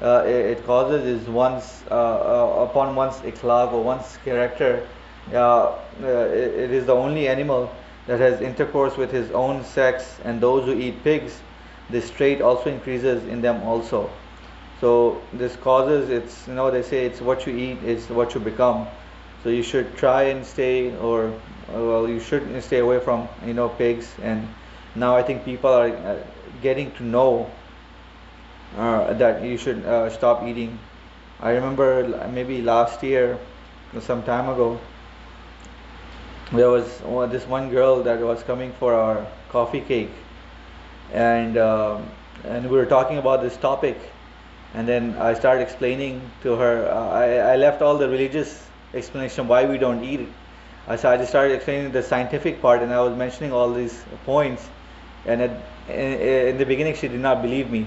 uh, 0.00 0.24
it, 0.26 0.64
causes 0.64 1.04
is 1.04 1.28
one's 1.28 1.82
uh, 1.90 1.94
uh 1.94 2.66
upon 2.68 2.96
one's 2.96 3.16
ikhlaq 3.16 3.72
or 3.72 3.82
one's 3.82 4.18
character. 4.24 4.86
Uh, 5.32 5.36
uh, 5.36 5.76
it, 6.02 6.54
it 6.64 6.70
is 6.70 6.86
the 6.86 6.94
only 6.94 7.28
animal 7.28 7.70
that 8.06 8.18
has 8.18 8.40
intercourse 8.40 8.96
with 8.96 9.12
his 9.12 9.30
own 9.32 9.62
sex, 9.62 10.18
and 10.24 10.40
those 10.40 10.64
who 10.64 10.72
eat 10.72 11.04
pigs, 11.04 11.40
this 11.90 12.10
trait 12.10 12.40
also 12.40 12.70
increases 12.70 13.22
in 13.28 13.42
them 13.42 13.62
also. 13.62 14.08
So 14.80 15.20
this 15.34 15.56
causes 15.56 16.08
it's 16.08 16.48
you 16.48 16.54
know 16.54 16.70
they 16.70 16.82
say 16.82 17.04
it's 17.04 17.20
what 17.20 17.46
you 17.46 17.54
eat 17.54 17.82
is 17.84 18.08
what 18.08 18.34
you 18.34 18.40
become. 18.40 18.88
So 19.42 19.50
you 19.50 19.62
should 19.62 19.94
try 19.96 20.22
and 20.24 20.44
stay 20.46 20.96
or 20.96 21.34
well 21.68 22.08
you 22.08 22.20
should 22.20 22.62
stay 22.62 22.78
away 22.78 22.98
from 23.00 23.28
you 23.44 23.52
know 23.52 23.68
pigs 23.68 24.14
and 24.22 24.48
now 24.94 25.16
I 25.16 25.22
think 25.22 25.44
people 25.44 25.70
are 25.70 25.88
uh, 25.88 26.18
getting 26.62 26.90
to 26.92 27.04
know 27.04 27.50
uh, 28.76 29.12
that 29.14 29.42
you 29.42 29.56
should 29.56 29.84
uh, 29.84 30.10
stop 30.10 30.42
eating. 30.44 30.78
I 31.40 31.52
remember 31.52 32.28
maybe 32.32 32.60
last 32.62 33.02
year, 33.02 33.38
some 34.00 34.22
time 34.22 34.48
ago, 34.48 34.80
there 36.52 36.68
was 36.68 37.00
this 37.30 37.46
one 37.46 37.70
girl 37.70 38.02
that 38.02 38.20
was 38.20 38.42
coming 38.42 38.72
for 38.78 38.94
our 38.94 39.26
coffee 39.50 39.80
cake, 39.80 40.10
and 41.12 41.56
um, 41.56 42.08
and 42.44 42.68
we 42.68 42.76
were 42.76 42.86
talking 42.86 43.18
about 43.18 43.42
this 43.42 43.56
topic, 43.56 43.96
and 44.74 44.88
then 44.88 45.16
I 45.18 45.34
started 45.34 45.62
explaining 45.62 46.20
to 46.42 46.56
her. 46.56 46.88
Uh, 46.90 47.08
I, 47.10 47.52
I 47.52 47.56
left 47.56 47.80
all 47.80 47.96
the 47.96 48.08
religious 48.08 48.66
explanation 48.92 49.46
why 49.46 49.64
we 49.66 49.78
don't 49.78 50.02
eat 50.02 50.20
it. 50.20 50.98
so 50.98 51.08
I 51.08 51.16
just 51.16 51.30
started 51.30 51.54
explaining 51.54 51.92
the 51.92 52.02
scientific 52.02 52.60
part, 52.60 52.82
and 52.82 52.92
I 52.92 53.00
was 53.00 53.16
mentioning 53.16 53.52
all 53.52 53.72
these 53.72 54.02
points 54.26 54.68
and 55.26 55.42
at, 55.42 55.50
in, 55.90 56.58
the 56.58 56.64
beginning 56.64 56.94
she 56.94 57.08
did 57.08 57.20
not 57.20 57.42
believe 57.42 57.70
me. 57.70 57.86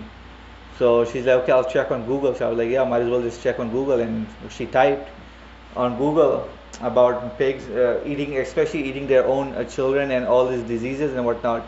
So 0.78 1.06
she's 1.06 1.26
like 1.26 1.44
okay 1.44 1.52
I'll 1.52 1.70
check 1.70 1.92
on 1.92 2.06
Google. 2.06 2.36
So 2.36 2.46
I 2.46 2.50
was 2.50 2.58
like 2.58 2.70
yeah 2.70 2.84
might 2.84 3.02
as 3.02 3.10
well 3.10 3.22
just 3.22 3.42
check 3.42 3.60
on 3.60 3.70
Google. 3.72 4.00
And 4.00 4.28
she 4.50 4.66
typed 4.66 5.10
on 5.76 5.98
Google 5.98 6.50
about 6.82 7.38
pigs 7.38 7.68
uh, 7.70 8.02
eating 8.06 8.38
especially 8.38 8.84
eating 8.84 9.08
their 9.08 9.26
own 9.26 9.54
uh, 9.54 9.64
children 9.64 10.12
and 10.12 10.26
all 10.26 10.48
these 10.48 10.64
diseases 10.64 11.14
and 11.14 11.26
whatnot. 11.26 11.66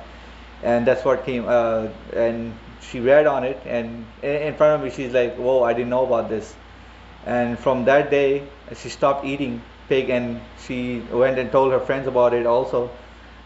And 0.63 0.85
that's 0.87 1.05
what 1.05 1.25
came 1.25 1.45
uh, 1.47 1.87
and 2.13 2.53
she 2.81 2.99
read 2.99 3.27
on 3.27 3.43
it. 3.43 3.59
And 3.65 4.05
in 4.21 4.55
front 4.55 4.81
of 4.81 4.83
me 4.83 4.89
she's 4.95 5.13
like 5.13 5.35
whoa 5.35 5.63
I 5.63 5.73
didn't 5.73 5.89
know 5.89 6.05
about 6.05 6.29
this. 6.29 6.55
And 7.25 7.57
from 7.57 7.85
that 7.85 8.11
day 8.11 8.43
she 8.75 8.89
stopped 8.89 9.25
eating 9.25 9.61
pig 9.87 10.09
and 10.09 10.41
she 10.65 10.99
went 11.11 11.37
and 11.37 11.51
told 11.51 11.71
her 11.71 11.79
friends 11.79 12.07
about 12.07 12.33
it 12.33 12.45
also. 12.45 12.89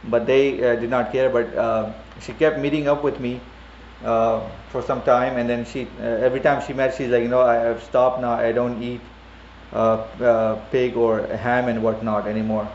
But 0.03 0.25
they 0.25 0.63
uh, 0.63 0.75
did 0.75 0.89
not 0.89 1.11
care. 1.11 1.29
But 1.29 1.53
uh, 1.55 1.91
she 2.21 2.33
kept 2.33 2.59
meeting 2.59 2.87
up 2.87 3.03
with 3.03 3.19
me 3.19 3.39
uh, 4.03 4.47
for 4.69 4.81
some 4.81 5.01
time, 5.03 5.37
and 5.37 5.49
then 5.49 5.65
she 5.65 5.87
uh, 5.99 6.03
every 6.03 6.39
time 6.39 6.65
she 6.65 6.73
met, 6.73 6.95
she's 6.95 7.09
like, 7.09 7.23
you 7.23 7.29
know, 7.29 7.41
I, 7.41 7.55
have 7.55 7.83
stopped 7.83 8.21
now. 8.21 8.31
I 8.33 8.51
don't 8.51 8.81
eat 8.81 9.01
uh, 9.73 9.97
uh, 10.21 10.55
pig 10.71 10.95
or 10.95 11.25
ham 11.27 11.67
and 11.67 11.83
whatnot 11.83 12.27
anymore. 12.27 12.67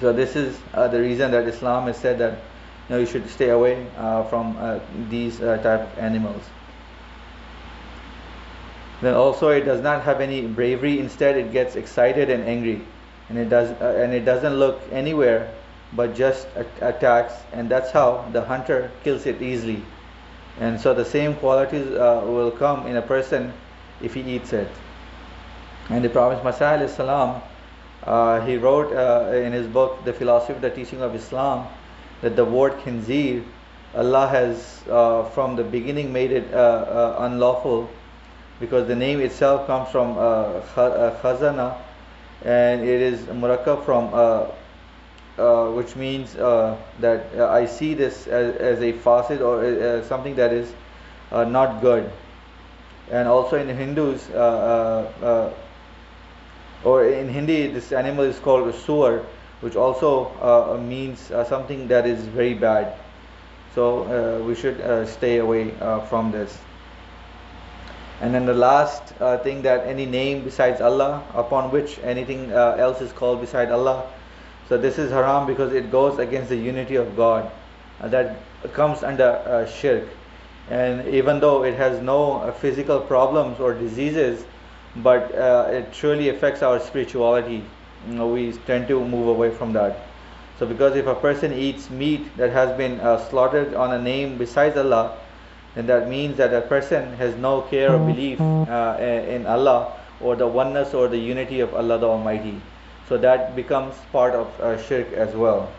So 0.00 0.12
this 0.12 0.36
is 0.36 0.58
uh, 0.74 0.88
the 0.88 1.00
reason 1.00 1.30
that 1.32 1.48
Islam 1.48 1.86
has 1.86 1.96
said 1.96 2.18
that 2.18 2.32
you 2.32 2.94
know 2.94 2.98
you 2.98 3.06
should 3.06 3.28
stay 3.28 3.50
away 3.50 3.86
uh, 3.96 4.24
from 4.24 4.56
these 5.10 5.38
type 5.38 5.64
of 5.64 5.98
animals. 5.98 6.42
Then 9.00 9.14
also 9.14 9.48
it 9.50 9.62
does 9.62 9.80
not 9.80 10.02
have 10.02 10.20
any 10.20 10.46
bravery. 10.46 10.98
Instead, 10.98 11.36
it 11.36 11.52
gets 11.52 11.76
excited 11.76 12.30
and 12.30 12.44
angry, 12.44 12.82
and 13.28 13.38
it 13.38 13.48
does 13.48 13.70
and 13.80 14.12
it 14.12 14.24
doesn't 14.24 14.54
look 14.54 14.80
anywhere 14.92 15.52
but 15.94 16.14
just 16.14 16.46
attacks 16.80 17.34
and 17.52 17.70
that's 17.70 17.90
how 17.90 18.28
the 18.32 18.42
hunter 18.44 18.90
kills 19.04 19.26
it 19.26 19.40
easily. 19.40 19.82
And 20.60 20.80
so 20.80 20.92
the 20.92 21.04
same 21.04 21.36
qualities 21.36 21.86
uh, 21.86 22.22
will 22.26 22.50
come 22.50 22.86
in 22.86 22.96
a 22.96 23.02
person 23.02 23.52
if 24.02 24.14
he 24.14 24.22
eats 24.22 24.52
it. 24.52 24.68
And 25.88 26.04
the 26.04 26.10
prophet 26.10 26.42
Masih 26.44 26.88
salam 26.88 27.40
uh, 28.04 28.40
he 28.44 28.56
wrote 28.56 28.92
uh, 28.92 29.32
in 29.34 29.52
his 29.52 29.66
book 29.66 30.04
the 30.04 30.12
philosophy 30.12 30.52
of 30.54 30.60
the 30.60 30.70
teaching 30.70 31.02
of 31.02 31.14
Islam 31.14 31.66
that 32.20 32.36
the 32.36 32.44
word 32.44 32.72
khinzir 32.84 33.44
Allah 33.94 34.28
has 34.28 34.82
uh, 34.88 35.24
from 35.30 35.56
the 35.56 35.64
beginning 35.64 36.12
made 36.12 36.30
it 36.30 36.52
uh, 36.52 36.56
uh, 36.56 37.16
unlawful 37.20 37.88
because 38.60 38.86
the 38.86 38.94
name 38.94 39.20
itself 39.20 39.66
comes 39.66 39.88
from 39.90 40.14
khazana 40.14 41.76
and 42.44 42.82
it 42.82 43.00
is 43.00 43.20
murakkab 43.22 43.84
from 43.84 44.12
uh, 45.38 45.70
which 45.70 45.94
means 45.94 46.34
uh, 46.34 46.76
that 46.98 47.26
uh, 47.36 47.48
I 47.48 47.66
see 47.66 47.94
this 47.94 48.26
as, 48.26 48.56
as 48.56 48.82
a 48.82 48.92
facet 48.92 49.40
or 49.40 49.64
uh, 49.64 50.02
something 50.02 50.34
that 50.34 50.52
is 50.52 50.72
uh, 51.30 51.44
not 51.44 51.80
good. 51.80 52.10
And 53.10 53.28
also 53.28 53.56
in 53.56 53.68
Hindus, 53.68 54.28
or 56.84 57.04
in 57.04 57.28
Hindi, 57.28 57.68
this 57.68 57.92
animal 57.92 58.24
is 58.24 58.38
called 58.40 58.68
a 58.68 59.24
which 59.60 59.76
also 59.76 60.78
means 60.78 61.30
something 61.48 61.88
that 61.88 62.06
is 62.06 62.20
very 62.26 62.54
bad. 62.54 62.98
So 63.74 64.42
we 64.44 64.54
should 64.54 65.08
stay 65.08 65.38
away 65.38 65.70
from 66.08 66.32
this. 66.32 66.58
And 68.20 68.34
then 68.34 68.44
the 68.44 68.54
last 68.54 69.14
thing 69.42 69.62
that 69.62 69.86
any 69.86 70.04
name 70.04 70.44
besides 70.44 70.82
Allah, 70.82 71.22
upon 71.34 71.70
which 71.70 71.98
anything 72.00 72.52
else 72.52 73.00
is 73.00 73.12
called 73.12 73.40
beside 73.40 73.70
Allah, 73.70 74.04
so 74.68 74.76
this 74.76 74.98
is 74.98 75.10
haram 75.10 75.46
because 75.46 75.72
it 75.72 75.90
goes 75.90 76.18
against 76.18 76.50
the 76.50 76.56
unity 76.56 76.96
of 76.96 77.16
God. 77.16 77.50
Uh, 78.00 78.08
that 78.08 78.36
comes 78.74 79.02
under 79.02 79.24
uh, 79.24 79.66
shirk. 79.66 80.06
And 80.70 81.08
even 81.08 81.40
though 81.40 81.64
it 81.64 81.74
has 81.74 82.02
no 82.02 82.34
uh, 82.34 82.52
physical 82.52 83.00
problems 83.00 83.58
or 83.58 83.72
diseases, 83.72 84.44
but 84.96 85.34
uh, 85.34 85.68
it 85.70 85.92
truly 85.92 86.28
affects 86.28 86.62
our 86.62 86.78
spirituality. 86.80 87.64
You 88.08 88.14
know, 88.14 88.28
we 88.28 88.52
tend 88.66 88.88
to 88.88 89.04
move 89.04 89.28
away 89.28 89.50
from 89.50 89.72
that. 89.72 89.96
So 90.58 90.66
because 90.66 90.96
if 90.96 91.06
a 91.06 91.14
person 91.14 91.52
eats 91.52 91.88
meat 91.88 92.36
that 92.36 92.50
has 92.50 92.76
been 92.76 93.00
uh, 93.00 93.18
slaughtered 93.30 93.74
on 93.74 93.92
a 93.92 94.02
name 94.02 94.36
besides 94.36 94.76
Allah, 94.76 95.16
then 95.74 95.86
that 95.86 96.08
means 96.08 96.36
that 96.36 96.52
a 96.52 96.60
person 96.60 97.14
has 97.16 97.34
no 97.36 97.62
care 97.62 97.94
or 97.94 97.98
belief 97.98 98.40
uh, 98.40 98.96
in 99.00 99.46
Allah 99.46 99.92
or 100.20 100.34
the 100.36 100.46
oneness 100.46 100.94
or 100.94 101.08
the 101.08 101.18
unity 101.18 101.60
of 101.60 101.74
Allah 101.74 101.98
the 101.98 102.08
Almighty. 102.08 102.60
So 103.08 103.16
that 103.18 103.56
becomes 103.56 103.94
part 104.12 104.34
of 104.34 104.60
uh, 104.60 104.76
shirk 104.82 105.12
as 105.12 105.34
well. 105.34 105.72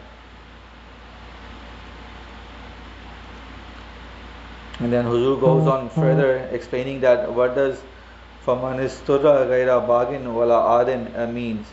And 4.80 4.92
then 4.92 5.06
Huzur 5.06 5.40
goes 5.40 5.68
on 5.68 5.90
further 5.90 6.38
explaining 6.52 7.02
that 7.02 7.32
what 7.32 7.54
does 7.54 7.80
Famanistura 8.46 9.46
Gaira 9.48 9.86
Bagin 9.86 10.34
Wala 10.34 10.82
Adin 10.82 11.14
uh, 11.16 11.28
means. 11.28 11.68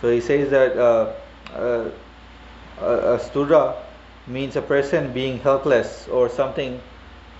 So 0.00 0.10
he 0.12 0.20
says 0.20 0.50
that 0.50 0.76
uh, 0.76 1.12
uh, 1.56 1.90
means 4.26 4.56
a 4.56 4.62
person 4.62 5.12
being 5.12 5.38
helpless 5.40 6.06
or 6.08 6.28
something 6.28 6.80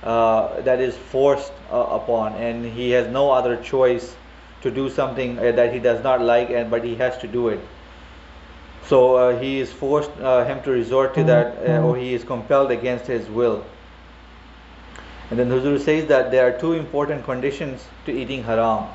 uh, 0.03 0.61
that 0.63 0.81
is 0.81 0.97
forced 0.97 1.53
uh, 1.71 1.77
upon 1.77 2.35
and 2.35 2.65
he 2.65 2.91
has 2.91 3.07
no 3.09 3.31
other 3.31 3.57
choice 3.57 4.17
to 4.65 4.71
do 4.71 4.91
something 4.91 5.39
uh, 5.39 5.53
that 5.53 5.73
he 5.73 5.79
does 5.79 6.03
not 6.03 6.21
like 6.21 6.51
and 6.51 6.71
but 6.71 6.85
he 6.85 6.95
has 6.97 7.17
to 7.19 7.29
do 7.29 7.49
it. 7.49 7.61
So 8.87 9.17
uh, 9.17 9.39
he 9.39 9.61
is 9.61 9.73
forced 9.73 10.11
uh, 10.21 10.45
him 10.45 10.63
to 10.63 10.71
resort 10.71 11.15
to 11.15 11.25
that 11.25 11.57
uh, 11.69 11.87
or 11.87 11.97
he 11.97 12.13
is 12.15 12.25
compelled 12.25 12.71
against 12.71 13.07
his 13.07 13.29
will. 13.29 13.65
And 15.31 15.39
then 15.39 15.49
Huzur 15.49 15.79
says 15.81 16.07
that 16.09 16.31
there 16.31 16.47
are 16.47 16.59
two 16.59 16.73
important 16.73 17.25
conditions 17.25 17.87
to 18.07 18.13
eating 18.13 18.43
haram. 18.43 18.89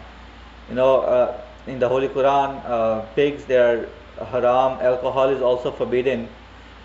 You 0.70 0.76
know 0.76 1.02
uh, 1.02 1.42
in 1.68 1.80
the 1.80 1.90
holy 1.90 2.08
quran 2.08 2.62
uh, 2.66 3.02
pigs 3.16 3.46
they 3.46 3.58
are 3.58 3.88
haram. 4.34 4.80
Alcohol 4.82 5.30
is 5.30 5.42
also 5.42 5.72
forbidden. 5.72 6.28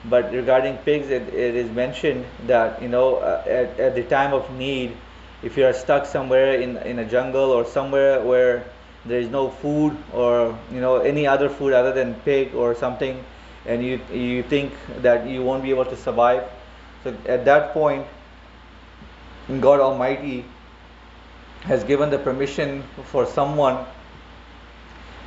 But 0.04 0.32
regarding 0.32 0.76
pigs 0.78 1.08
it, 1.08 1.22
it 1.32 1.56
is 1.56 1.70
mentioned 1.70 2.26
that 2.46 2.82
you 2.82 2.88
know 2.88 3.22
at, 3.22 3.80
at 3.80 3.94
the 3.94 4.02
time 4.04 4.34
of 4.34 4.50
need 4.58 4.96
if 5.42 5.56
you 5.58 5.66
are 5.66 5.72
stuck 5.72 6.06
somewhere 6.06 6.54
in 6.60 6.76
in 6.78 6.98
a 6.98 7.04
jungle 7.04 7.50
or 7.50 7.64
somewhere 7.64 8.20
where 8.22 8.64
there 9.06 9.20
is 9.20 9.28
no 9.28 9.48
food 9.50 9.96
or 10.12 10.58
you 10.72 10.80
know 10.80 10.96
any 10.98 11.26
other 11.26 11.48
food 11.48 11.72
other 11.72 11.92
than 11.92 12.14
pig 12.26 12.54
or 12.54 12.74
something 12.74 13.22
and 13.66 13.84
you 13.84 14.00
you 14.12 14.42
think 14.42 14.72
that 15.02 15.26
you 15.26 15.42
won't 15.42 15.62
be 15.62 15.70
able 15.70 15.84
to 15.84 15.96
survive. 15.96 16.44
So 17.02 17.14
at 17.26 17.44
that 17.44 17.72
point 17.72 18.06
god 19.60 19.80
almighty 19.80 20.44
has 21.64 21.84
given 21.84 22.10
the 22.10 22.18
permission 22.18 22.82
for 23.04 23.26
someone 23.26 23.84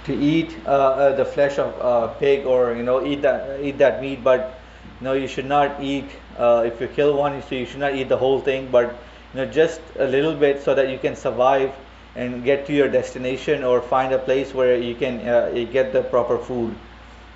to 0.05 0.15
eat 0.15 0.55
uh, 0.65 0.69
uh, 0.69 1.15
the 1.15 1.25
flesh 1.25 1.57
of 1.59 1.73
uh, 1.81 2.07
pig 2.19 2.45
or 2.45 2.73
you 2.73 2.83
know 2.83 3.05
eat 3.05 3.21
that 3.21 3.59
eat 3.61 3.77
that 3.77 4.01
meat. 4.01 4.23
But 4.23 4.59
you 4.99 5.05
know 5.05 5.13
you 5.13 5.27
should 5.27 5.45
not 5.45 5.81
eat 5.81 6.09
uh, 6.37 6.63
if 6.65 6.79
you 6.81 6.87
kill 6.87 7.15
one 7.17 7.41
so 7.43 7.55
you 7.55 7.65
should 7.65 7.79
not 7.79 7.93
eat 7.95 8.09
the 8.09 8.17
whole 8.17 8.39
thing. 8.39 8.69
But 8.71 8.95
you 9.33 9.41
know 9.41 9.45
just 9.45 9.81
a 9.97 10.07
little 10.07 10.33
bit 10.33 10.63
so 10.63 10.73
that 10.75 10.89
you 10.89 10.97
can 10.97 11.15
survive 11.15 11.73
and 12.17 12.43
get 12.43 12.65
to 12.65 12.73
your 12.73 12.89
destination 12.89 13.63
or 13.63 13.81
find 13.81 14.13
a 14.13 14.19
place 14.19 14.53
where 14.53 14.77
you 14.77 14.95
can 14.95 15.21
uh, 15.27 15.49
get 15.71 15.93
the 15.93 16.01
proper 16.03 16.37
food 16.37 16.75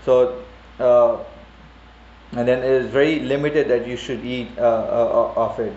so 0.06 0.44
uh, 0.80 1.24
and 2.34 2.48
then 2.48 2.60
it 2.60 2.72
is 2.72 2.88
very 2.88 3.20
limited 3.20 3.68
that 3.68 3.86
you 3.86 3.98
should 3.98 4.24
eat 4.24 4.48
uh, 4.58 4.62
uh, 4.62 5.34
of 5.36 5.60
it. 5.60 5.74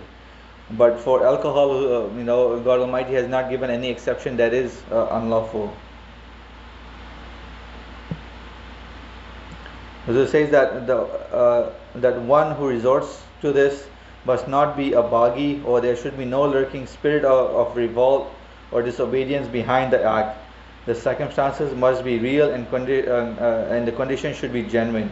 But 0.70 1.00
for 1.00 1.26
alcohol, 1.26 1.70
uh, 1.72 2.16
you 2.16 2.24
know, 2.24 2.60
God 2.60 2.80
Almighty 2.80 3.14
has 3.14 3.28
not 3.28 3.50
given 3.50 3.70
any 3.70 3.90
exception 3.90 4.36
that 4.36 4.54
is 4.54 4.82
uh, 4.90 5.08
unlawful. 5.10 5.74
it 10.06 10.28
says 10.28 10.50
that 10.50 10.86
the 10.86 11.72
that 11.94 12.20
one 12.20 12.54
who 12.56 12.68
resorts 12.68 13.22
to 13.40 13.52
this 13.52 13.86
must 14.26 14.46
not 14.46 14.76
be 14.76 14.92
a 14.92 15.02
baghi, 15.02 15.64
or 15.64 15.80
there 15.80 15.96
should 15.96 16.16
be 16.18 16.24
no 16.24 16.44
lurking 16.44 16.86
spirit 16.86 17.24
of, 17.24 17.54
of 17.56 17.76
revolt 17.76 18.30
or 18.74 18.82
disobedience 18.82 19.48
behind 19.48 19.92
the 19.92 20.04
act. 20.04 20.36
The 20.84 20.94
circumstances 20.94 21.74
must 21.74 22.04
be 22.04 22.18
real, 22.18 22.50
and, 22.50 22.68
condi- 22.70 23.08
uh, 23.08 23.40
uh, 23.40 23.68
and 23.70 23.88
the 23.88 23.92
condition 23.92 24.34
should 24.34 24.52
be 24.52 24.62
genuine. 24.62 25.10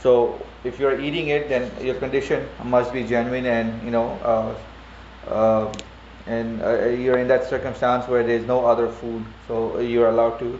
So, 0.00 0.40
if 0.64 0.80
you 0.80 0.88
are 0.88 0.98
eating 0.98 1.28
it, 1.28 1.50
then 1.50 1.70
your 1.84 1.96
condition 1.96 2.48
must 2.64 2.94
be 2.94 3.04
genuine, 3.04 3.44
and 3.44 3.82
you 3.84 3.90
know, 3.90 4.08
uh, 4.24 5.30
uh, 5.30 5.72
and 6.26 6.62
uh, 6.62 6.86
you're 6.86 7.18
in 7.18 7.28
that 7.28 7.44
circumstance 7.44 8.08
where 8.08 8.22
there 8.22 8.36
is 8.36 8.46
no 8.46 8.64
other 8.64 8.88
food, 8.88 9.22
so 9.46 9.78
you 9.80 10.02
are 10.02 10.08
allowed 10.08 10.38
to 10.38 10.58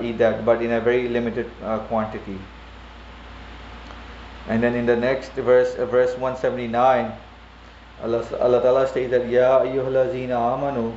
eat 0.00 0.16
that, 0.18 0.46
but 0.46 0.62
in 0.62 0.72
a 0.72 0.80
very 0.80 1.08
limited 1.08 1.50
quantity. 1.88 2.38
And 4.50 4.62
then 4.62 4.74
in 4.74 4.86
the 4.86 4.96
next 4.96 5.32
verse, 5.32 5.74
uh, 5.76 5.86
verse 5.86 6.16
179, 6.18 7.12
Allah, 8.02 8.26
Allah 8.40 8.62
Ta'ala 8.62 8.88
states 8.88 9.10
that, 9.12 9.28
Ya 9.28 9.60
ayyuhalazina 9.60 10.34
amanu, 10.34 10.96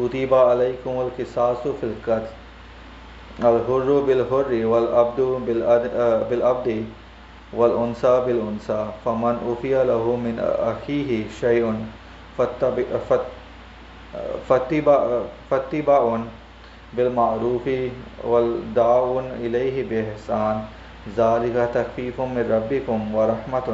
كتب 0.00 0.34
عليكم 0.34 0.90
القصاص 0.90 1.62
في 1.80 1.84
القتل 1.92 2.32
الحر 3.40 4.00
بالحر 4.06 4.52
والعبد 4.66 5.20
بالعبد 6.30 6.68
آه، 6.68 6.82
والأنسى 7.52 8.22
بالأنسى 8.26 8.86
فمن 9.04 9.34
أوفي 9.46 9.74
له 9.84 10.16
من 10.16 10.36
أخيه 10.72 11.24
شيء 11.40 11.64
فاتباع 15.50 16.20
بالمعروف 16.92 17.66
والدعون 18.24 19.26
إليه 19.40 19.76
بإحسان 19.90 20.64
ذلك 21.16 21.56
تخفيف 21.74 22.20
من 22.20 22.44
ربكم 22.50 23.14
ورحمة 23.14 23.68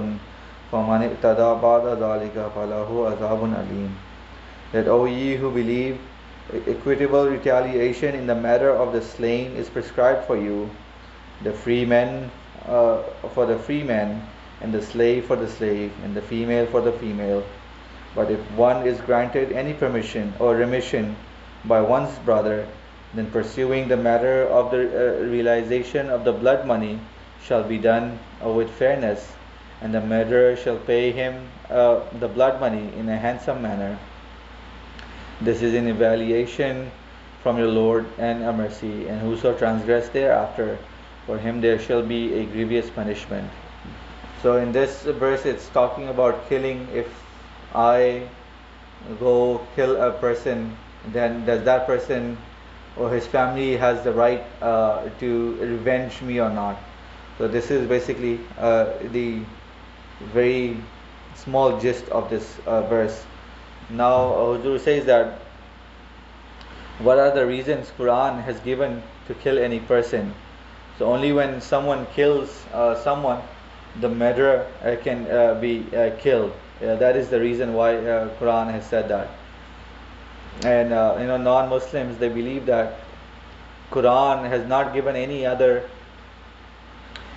فمن 0.73 1.01
اقتدى 1.09 1.51
بعد 1.63 1.87
ذلك 1.87 2.37
فله 2.55 2.91
عذاب 3.11 3.41
أليم 3.45 3.93
Let 4.75 4.89
all 4.89 5.07
ye 5.07 5.37
who 5.37 5.51
believe 5.51 5.97
equitable 6.53 7.27
retaliation 7.29 8.15
in 8.15 8.27
the 8.27 8.35
matter 8.35 8.71
of 8.71 8.93
the 8.93 9.03
slain 9.03 9.53
is 9.57 9.69
prescribed 9.69 10.25
for 10.27 10.37
you, 10.37 10.71
the 11.43 11.53
free 11.53 11.85
man 11.85 12.31
uh, 12.67 13.03
for 13.35 13.47
the 13.47 13.59
free 13.59 13.83
man, 13.83 14.23
and 14.61 14.73
the 14.73 14.83
slave 14.83 15.25
for 15.27 15.37
the 15.37 15.49
slave, 15.49 15.93
and 16.05 16.15
the 16.15 16.23
female 16.23 16.67
for 16.67 16.81
the 16.81 16.93
female. 16.93 17.45
But 18.15 18.31
if 18.31 18.41
one 18.53 18.87
is 18.87 19.01
granted 19.03 19.53
any 19.53 19.75
permission 19.75 20.33
or 20.39 20.57
remission 20.57 21.17
by 21.65 21.81
one's 21.81 22.17
brother, 22.21 22.67
then 23.15 23.31
pursuing 23.31 23.89
the 23.89 23.97
matter 23.97 24.45
of 24.49 24.71
the 24.71 24.87
uh, 24.89 25.25
realization 25.25 26.11
of 26.11 26.25
the 26.25 26.33
blood 26.33 26.67
money 26.67 26.99
shall 27.43 27.63
be 27.63 27.79
done 27.79 28.19
uh, 28.45 28.49
with 28.49 28.71
fairness, 28.71 29.33
and 29.81 29.95
the 29.95 30.01
murderer 30.01 30.57
shall 30.57 30.79
pay 30.79 31.13
him 31.13 31.49
uh, 31.71 32.01
the 32.19 32.29
blood 32.29 32.61
money 32.61 32.91
in 32.97 33.09
a 33.09 33.17
handsome 33.17 33.63
manner. 33.63 33.99
This 35.41 35.61
is 35.61 35.75
an 35.75 35.87
evaluation 35.87 36.91
from 37.43 37.59
your 37.59 37.69
Lord 37.69 38.07
and 38.19 38.43
a 38.43 38.53
mercy, 38.53 39.07
and 39.07 39.21
whoso 39.21 39.57
transgress 39.57 40.09
thereafter, 40.09 40.79
for 41.27 41.39
him 41.39 41.61
there 41.61 41.79
shall 41.79 42.03
be 42.03 42.33
a 42.35 42.45
grievous 42.45 42.89
punishment. 42.89 43.51
So 44.43 44.57
in 44.57 44.73
this 44.73 45.03
verse, 45.03 45.45
it's 45.45 45.69
talking 45.69 46.09
about 46.09 46.49
killing. 46.49 46.89
If 46.93 47.07
I 47.75 48.29
go 49.21 49.61
kill 49.77 50.01
a 50.01 50.11
person, 50.13 50.77
then 51.13 51.45
does 51.45 51.65
that 51.65 51.87
person 51.87 52.39
or 52.97 53.11
his 53.11 53.27
family 53.27 53.77
has 53.77 54.03
the 54.05 54.13
right 54.13 54.43
uh, 54.63 55.09
to 55.21 55.55
revenge 55.61 56.23
me 56.23 56.41
or 56.41 56.51
not? 56.51 56.81
So 57.39 57.47
this 57.47 57.71
is 57.71 57.87
basically 57.87 58.41
uh, 58.59 58.95
the 59.13 59.43
very 60.33 60.79
small 61.35 61.79
gist 61.79 62.09
of 62.09 62.31
this 62.31 62.59
uh, 62.67 62.83
verse. 62.83 63.25
Now 63.91 64.33
Huzur 64.33 64.81
says 64.81 65.07
that 65.07 65.39
what 66.99 67.19
are 67.19 67.31
the 67.31 67.47
reasons 67.47 67.93
Quran 67.99 68.43
has 68.43 68.59
given 68.61 69.03
to 69.29 69.35
kill 69.35 69.59
any 69.59 69.81
person? 69.81 70.35
So 70.99 71.07
only 71.07 71.33
when 71.33 71.61
someone 71.61 72.07
kills 72.15 72.65
uh, 72.73 72.95
someone, 73.03 73.43
the 74.01 74.09
murderer 74.09 74.67
uh, 74.83 74.97
can 75.03 75.31
uh, 75.31 75.55
be 75.61 75.85
killed. 76.21 76.53
that 76.81 77.17
is 77.17 77.29
the 77.29 77.41
reason 77.41 77.75
why 77.75 77.93
Quran 78.41 78.71
has 78.71 78.87
said 78.87 79.09
that. 79.09 79.29
And 80.65 80.91
you 81.21 81.27
know, 81.27 81.37
non-Muslims 81.37 82.19
they 82.19 82.29
believe 82.29 82.67
that 82.67 82.99
Quran 83.91 84.49
has 84.49 84.67
not 84.67 84.93
given 84.93 85.17
any 85.17 85.47
other 85.47 85.89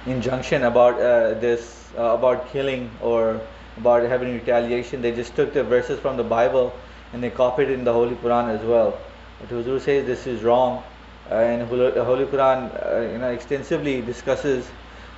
injunction 0.06 0.64
about 0.64 0.96
uh, 0.96 1.34
this, 1.40 1.90
uh, 1.98 2.16
about 2.16 2.50
killing 2.52 2.90
or 3.02 3.42
about 3.80 4.04
having 4.04 4.34
retaliation. 4.34 5.02
They 5.02 5.12
just 5.12 5.36
took 5.36 5.54
the 5.54 5.64
verses 5.64 6.00
from 6.00 6.18
the 6.18 6.24
Bible 6.24 6.74
and 7.14 7.24
they 7.24 7.30
copied 7.30 7.70
it 7.70 7.74
in 7.74 7.84
the 7.84 7.94
Holy 7.94 8.16
Quran 8.16 8.50
as 8.50 8.66
well. 8.66 8.98
But 9.40 9.50
Huzur 9.50 9.80
says 9.80 10.06
this 10.06 10.28
is 10.28 10.44
wrong, 10.44 10.84
uh, 11.32 11.36
and 11.36 11.62
the 11.62 12.04
Holy 12.04 12.26
Quran, 12.26 12.70
uh, 12.86 13.12
you 13.12 13.18
know, 13.18 13.30
extensively 13.30 14.02
discusses 14.02 14.70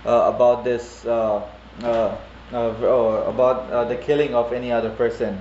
uh, 0.06 0.32
about 0.34 0.64
this, 0.64 1.06
uh, 1.06 1.42
about 1.82 2.20
the 3.90 3.96
killing 3.96 4.36
of 4.36 4.54
any 4.54 4.72
other 4.72 4.92
person. 4.92 5.40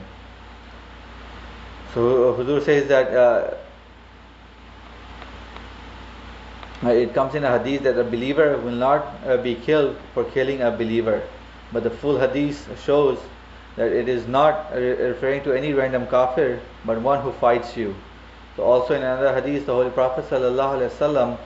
So 1.92 2.34
Huzur 2.34 2.64
says 2.64 2.88
that 2.88 3.14
uh, 3.14 3.54
it 6.88 7.12
comes 7.12 7.34
in 7.34 7.44
a 7.44 7.58
hadith 7.58 7.82
that 7.82 7.98
a 7.98 8.04
believer 8.04 8.56
will 8.56 8.70
not 8.70 9.04
uh, 9.26 9.36
be 9.36 9.54
killed 9.54 9.96
for 10.14 10.24
killing 10.24 10.62
a 10.62 10.70
believer. 10.70 11.22
But 11.72 11.84
the 11.84 11.90
full 11.90 12.18
hadith 12.18 12.66
shows 12.84 13.18
that 13.76 13.92
it 13.92 14.08
is 14.08 14.26
not 14.26 14.72
referring 14.74 15.42
to 15.44 15.52
any 15.52 15.72
random 15.72 16.06
kafir, 16.06 16.60
but 16.84 17.00
one 17.00 17.22
who 17.22 17.32
fights 17.32 17.76
you. 17.76 17.94
So 18.56 18.64
also 18.64 18.94
in 18.94 19.02
another 19.02 19.32
hadith, 19.40 19.66
the 19.66 19.72
Holy 19.72 19.90
Prophet 19.90 20.28
ﷺ 20.28 21.38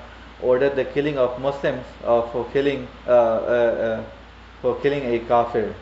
ordered 0.42 0.76
the 0.76 0.84
killing 0.84 1.18
of 1.18 1.40
Muslims 1.40 1.84
uh, 2.04 2.22
for 2.30 2.44
killing 2.52 2.88
uh, 3.06 3.10
uh, 3.10 3.14
uh, 3.14 4.04
for 4.62 4.76
killing 4.80 5.04
a 5.14 5.18
kafir. 5.20 5.74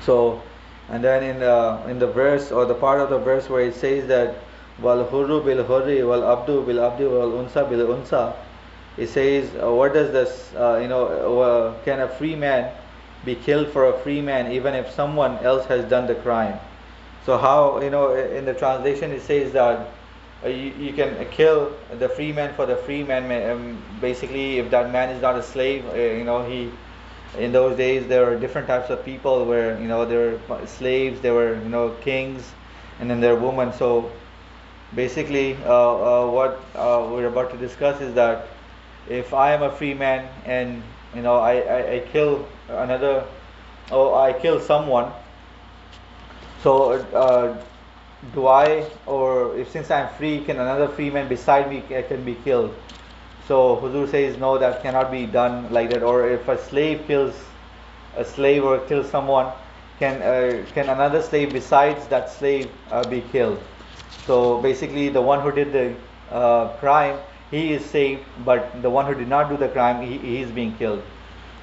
So, 0.00 0.42
and 0.88 1.02
then 1.02 1.22
in 1.22 1.38
the 1.40 1.80
in 1.88 1.98
the 1.98 2.06
verse 2.06 2.52
or 2.52 2.64
the 2.64 2.74
part 2.74 3.00
of 3.00 3.10
the 3.10 3.18
verse 3.18 3.48
where 3.48 3.62
it 3.62 3.74
says 3.74 4.08
that 4.08 4.36
wal 4.80 5.04
hurru 5.04 5.44
bil 5.44 5.62
wal 6.08 6.24
abdu 6.24 6.64
bil 6.64 6.84
abdi 6.84 7.04
wal 7.04 7.32
unsa 7.40 7.68
bil 7.68 7.86
unsa 7.86 8.34
it 8.96 9.08
says 9.08 9.50
uh, 9.60 9.70
what 9.72 9.92
does 9.92 10.12
this 10.12 10.52
uh, 10.56 10.78
you 10.80 10.88
know 10.88 11.06
uh, 11.42 11.84
can 11.84 12.00
a 12.00 12.08
free 12.08 12.34
man 12.34 12.72
be 13.24 13.34
killed 13.34 13.68
for 13.68 13.86
a 13.86 13.98
free 14.00 14.20
man 14.20 14.52
even 14.52 14.74
if 14.74 14.90
someone 14.90 15.38
else 15.38 15.66
has 15.66 15.84
done 15.88 16.06
the 16.06 16.14
crime? 16.16 16.58
So 17.26 17.38
how 17.38 17.80
you 17.80 17.90
know 17.90 18.14
in 18.14 18.44
the 18.44 18.54
translation 18.54 19.10
it 19.12 19.22
says 19.22 19.52
that 19.52 19.88
you, 20.44 20.74
you, 20.78 20.92
can 20.92 21.26
kill 21.30 21.74
the 21.98 22.08
free 22.08 22.30
man 22.32 22.52
for 22.54 22.66
the 22.66 22.76
free 22.76 23.02
man 23.02 23.50
um, 23.50 23.82
basically 24.00 24.58
if 24.58 24.70
that 24.70 24.92
man 24.92 25.08
is 25.08 25.22
not 25.22 25.36
a 25.36 25.42
slave 25.42 25.84
you 25.96 26.24
know 26.24 26.44
he 26.44 26.70
in 27.38 27.50
those 27.50 27.78
days 27.78 28.06
there 28.08 28.26
were 28.26 28.38
different 28.38 28.66
types 28.66 28.90
of 28.90 29.02
people 29.04 29.46
where 29.46 29.80
you 29.80 29.88
know 29.88 30.04
there 30.04 30.38
were 30.48 30.66
slaves 30.66 31.20
there 31.22 31.32
were 31.32 31.54
you 31.54 31.68
know 31.70 31.90
kings 32.02 32.52
and 33.00 33.10
then 33.10 33.20
there 33.20 33.34
were 33.34 33.50
women. 33.50 33.72
So 33.72 34.10
basically 34.94 35.56
uh, 35.64 36.24
uh, 36.24 36.30
what 36.30 36.60
uh, 36.74 37.08
we're 37.10 37.26
about 37.26 37.50
to 37.50 37.56
discuss 37.56 38.00
is 38.00 38.14
that 38.14 38.48
if 39.08 39.34
I 39.34 39.52
am 39.52 39.62
a 39.62 39.70
free 39.70 39.94
man 39.94 40.28
and 40.44 40.82
you 41.14 41.22
know 41.22 41.36
I, 41.36 41.60
I, 41.60 41.92
I 41.92 41.98
kill 42.12 42.46
another 42.68 43.24
or 43.90 44.18
I 44.18 44.32
kill 44.32 44.60
someone 44.60 45.12
so 46.62 46.92
uh, 46.92 47.62
do 48.32 48.46
I 48.46 48.88
or 49.06 49.56
if 49.58 49.70
since 49.70 49.90
I'm 49.90 50.08
free 50.14 50.40
can 50.44 50.58
another 50.58 50.88
free 50.88 51.10
man 51.10 51.28
beside 51.28 51.68
me 51.68 51.82
can 51.88 52.24
be 52.24 52.34
killed? 52.36 52.74
So 53.46 53.76
Huzur 53.76 54.10
says 54.10 54.38
no 54.38 54.56
that 54.56 54.82
cannot 54.82 55.10
be 55.12 55.26
done 55.26 55.70
like 55.70 55.90
that. 55.90 56.02
Or 56.02 56.30
if 56.30 56.48
a 56.48 56.56
slave 56.56 57.04
kills 57.06 57.34
a 58.16 58.24
slave 58.24 58.64
or 58.64 58.78
kills 58.86 59.10
someone 59.10 59.52
can 59.98 60.22
uh, 60.22 60.64
can 60.72 60.88
another 60.88 61.20
slave 61.20 61.52
besides 61.52 62.06
that 62.08 62.30
slave 62.30 62.70
uh, 62.90 63.06
be 63.08 63.20
killed? 63.20 63.60
So 64.26 64.60
basically, 64.62 65.10
the 65.10 65.20
one 65.20 65.42
who 65.42 65.52
did 65.52 65.72
the 65.72 65.94
uh, 66.30 66.68
crime, 66.78 67.18
he 67.50 67.72
is 67.72 67.84
saved, 67.84 68.22
but 68.44 68.82
the 68.82 68.90
one 68.90 69.06
who 69.06 69.14
did 69.14 69.28
not 69.28 69.48
do 69.48 69.56
the 69.56 69.68
crime, 69.68 70.02
he, 70.06 70.18
he 70.18 70.40
is 70.40 70.50
being 70.50 70.76
killed. 70.76 71.02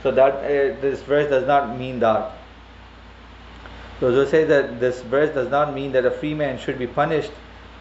So 0.03 0.11
that 0.11 0.35
uh, 0.35 0.81
this 0.81 1.01
verse 1.03 1.29
does 1.29 1.45
not 1.45 1.77
mean 1.77 1.99
that. 1.99 2.31
So 3.99 4.09
to 4.11 4.27
say 4.29 4.45
that 4.45 4.79
this 4.79 5.01
verse 5.01 5.33
does 5.33 5.49
not 5.49 5.73
mean 5.73 5.91
that 5.91 6.05
a 6.05 6.11
free 6.11 6.33
man 6.33 6.57
should 6.57 6.79
be 6.79 6.87
punished 6.87 7.31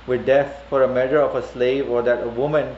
with 0.06 0.26
death 0.26 0.64
for 0.68 0.82
a 0.82 0.88
murder 0.88 1.20
of 1.20 1.34
a 1.34 1.46
slave, 1.48 1.88
or 1.88 2.02
that 2.02 2.22
a 2.22 2.28
woman 2.28 2.76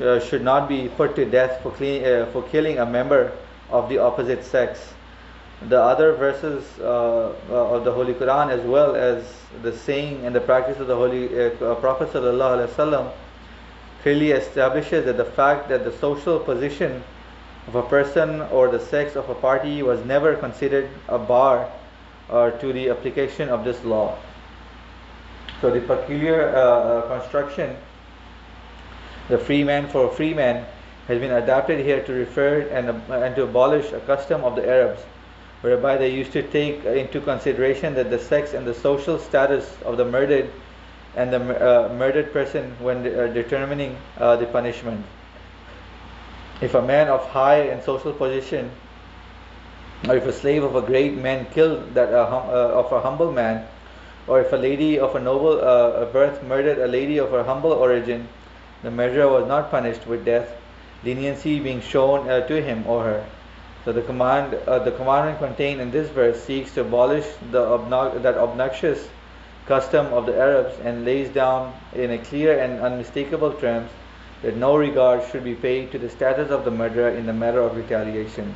uh, 0.00 0.20
should 0.20 0.42
not 0.42 0.68
be 0.68 0.88
put 0.88 1.16
to 1.16 1.24
death 1.24 1.60
for, 1.62 1.72
clean, 1.72 2.04
uh, 2.04 2.26
for 2.32 2.42
killing 2.42 2.78
a 2.78 2.86
member 2.86 3.32
of 3.70 3.88
the 3.88 3.98
opposite 3.98 4.44
sex. 4.44 4.92
The 5.68 5.80
other 5.80 6.14
verses 6.14 6.64
uh, 6.78 7.34
uh 7.50 7.74
of 7.74 7.84
the 7.84 7.92
Holy 7.92 8.14
Quran, 8.14 8.50
as 8.50 8.64
well 8.64 8.94
as 8.94 9.24
the 9.62 9.72
saying 9.76 10.24
and 10.24 10.32
the 10.32 10.40
practice 10.40 10.78
of 10.78 10.86
the 10.86 10.94
Holy 10.94 11.26
Prophet 11.26 11.62
uh, 11.62 11.74
Prophet 11.74 12.12
ﷺ, 12.12 13.12
clearly 14.08 14.30
establishes 14.30 15.04
that 15.04 15.18
the 15.18 15.24
fact 15.24 15.68
that 15.68 15.84
the 15.84 15.92
social 15.92 16.38
position 16.38 17.04
of 17.66 17.74
a 17.74 17.82
person 17.82 18.40
or 18.40 18.68
the 18.68 18.80
sex 18.80 19.16
of 19.16 19.28
a 19.28 19.34
party 19.34 19.82
was 19.82 20.02
never 20.06 20.34
considered 20.34 20.88
a 21.08 21.18
bar 21.18 21.70
uh, 22.30 22.50
to 22.52 22.72
the 22.72 22.88
application 22.88 23.50
of 23.50 23.64
this 23.64 23.84
law. 23.84 24.16
So 25.60 25.70
the 25.70 25.82
peculiar 25.82 26.48
uh, 26.48 26.58
uh, 26.58 27.20
construction 27.20 27.76
the 29.28 29.36
free 29.36 29.62
man 29.62 29.86
for 29.90 30.06
a 30.10 30.10
free 30.10 30.32
man 30.32 30.64
has 31.06 31.20
been 31.20 31.32
adapted 31.32 31.84
here 31.84 32.02
to 32.04 32.12
refer 32.14 32.60
and, 32.72 32.88
uh, 32.88 33.14
and 33.20 33.36
to 33.36 33.42
abolish 33.42 33.92
a 33.92 34.00
custom 34.00 34.42
of 34.42 34.56
the 34.56 34.66
Arabs, 34.66 35.02
whereby 35.60 35.98
they 35.98 36.08
used 36.08 36.32
to 36.32 36.42
take 36.42 36.82
into 36.86 37.20
consideration 37.20 37.92
that 37.92 38.08
the 38.08 38.18
sex 38.18 38.54
and 38.54 38.66
the 38.66 38.72
social 38.72 39.18
status 39.18 39.76
of 39.84 39.98
the 39.98 40.04
murdered 40.06 40.50
and 41.18 41.32
the 41.32 41.40
uh, 41.42 41.92
murdered 41.92 42.32
person 42.32 42.76
when 42.78 43.02
de- 43.02 43.10
uh, 43.10 43.26
determining 43.34 43.96
uh, 44.18 44.36
the 44.36 44.46
punishment. 44.46 45.04
If 46.60 46.74
a 46.74 46.82
man 46.82 47.08
of 47.08 47.26
high 47.30 47.66
and 47.74 47.82
social 47.82 48.12
position, 48.12 48.70
or 50.08 50.14
if 50.14 50.26
a 50.26 50.32
slave 50.32 50.62
of 50.62 50.76
a 50.76 50.82
great 50.82 51.14
man 51.14 51.46
killed 51.50 51.94
that 51.94 52.14
hum- 52.14 52.50
of 52.50 52.92
a 52.92 53.00
humble 53.00 53.32
man, 53.32 53.66
or 54.28 54.40
if 54.40 54.52
a 54.52 54.56
lady 54.56 54.98
of 55.00 55.16
a 55.16 55.20
noble 55.20 55.60
uh, 55.60 56.04
birth 56.06 56.42
murdered 56.44 56.78
a 56.78 56.86
lady 56.86 57.18
of 57.18 57.34
a 57.34 57.42
humble 57.42 57.72
origin, 57.72 58.28
the 58.82 58.90
murderer 58.90 59.28
was 59.28 59.48
not 59.48 59.72
punished 59.72 60.06
with 60.06 60.24
death, 60.24 60.54
leniency 61.02 61.58
being 61.58 61.80
shown 61.80 62.28
uh, 62.30 62.46
to 62.46 62.62
him 62.62 62.86
or 62.86 63.02
her. 63.02 63.26
So 63.84 63.92
the 63.92 64.02
command, 64.02 64.54
uh, 64.54 64.78
the 64.80 64.92
commandment 64.92 65.38
contained 65.38 65.80
in 65.80 65.90
this 65.90 66.10
verse 66.10 66.44
seeks 66.44 66.74
to 66.74 66.82
abolish 66.82 67.26
the 67.50 67.64
that 68.22 68.36
obnoxious 68.36 69.08
custom 69.68 70.06
of 70.06 70.26
the 70.26 70.34
Arabs 70.36 70.74
and 70.82 71.04
lays 71.04 71.28
down 71.28 71.72
in 71.94 72.10
a 72.10 72.18
clear 72.18 72.58
and 72.58 72.80
unmistakable 72.80 73.52
terms 73.52 73.90
that 74.42 74.56
no 74.56 74.76
regard 74.76 75.22
should 75.30 75.44
be 75.44 75.54
paid 75.54 75.92
to 75.92 75.98
the 75.98 76.08
status 76.08 76.50
of 76.50 76.64
the 76.64 76.70
murderer 76.70 77.10
in 77.10 77.26
the 77.26 77.32
matter 77.32 77.60
of 77.60 77.76
retaliation. 77.76 78.54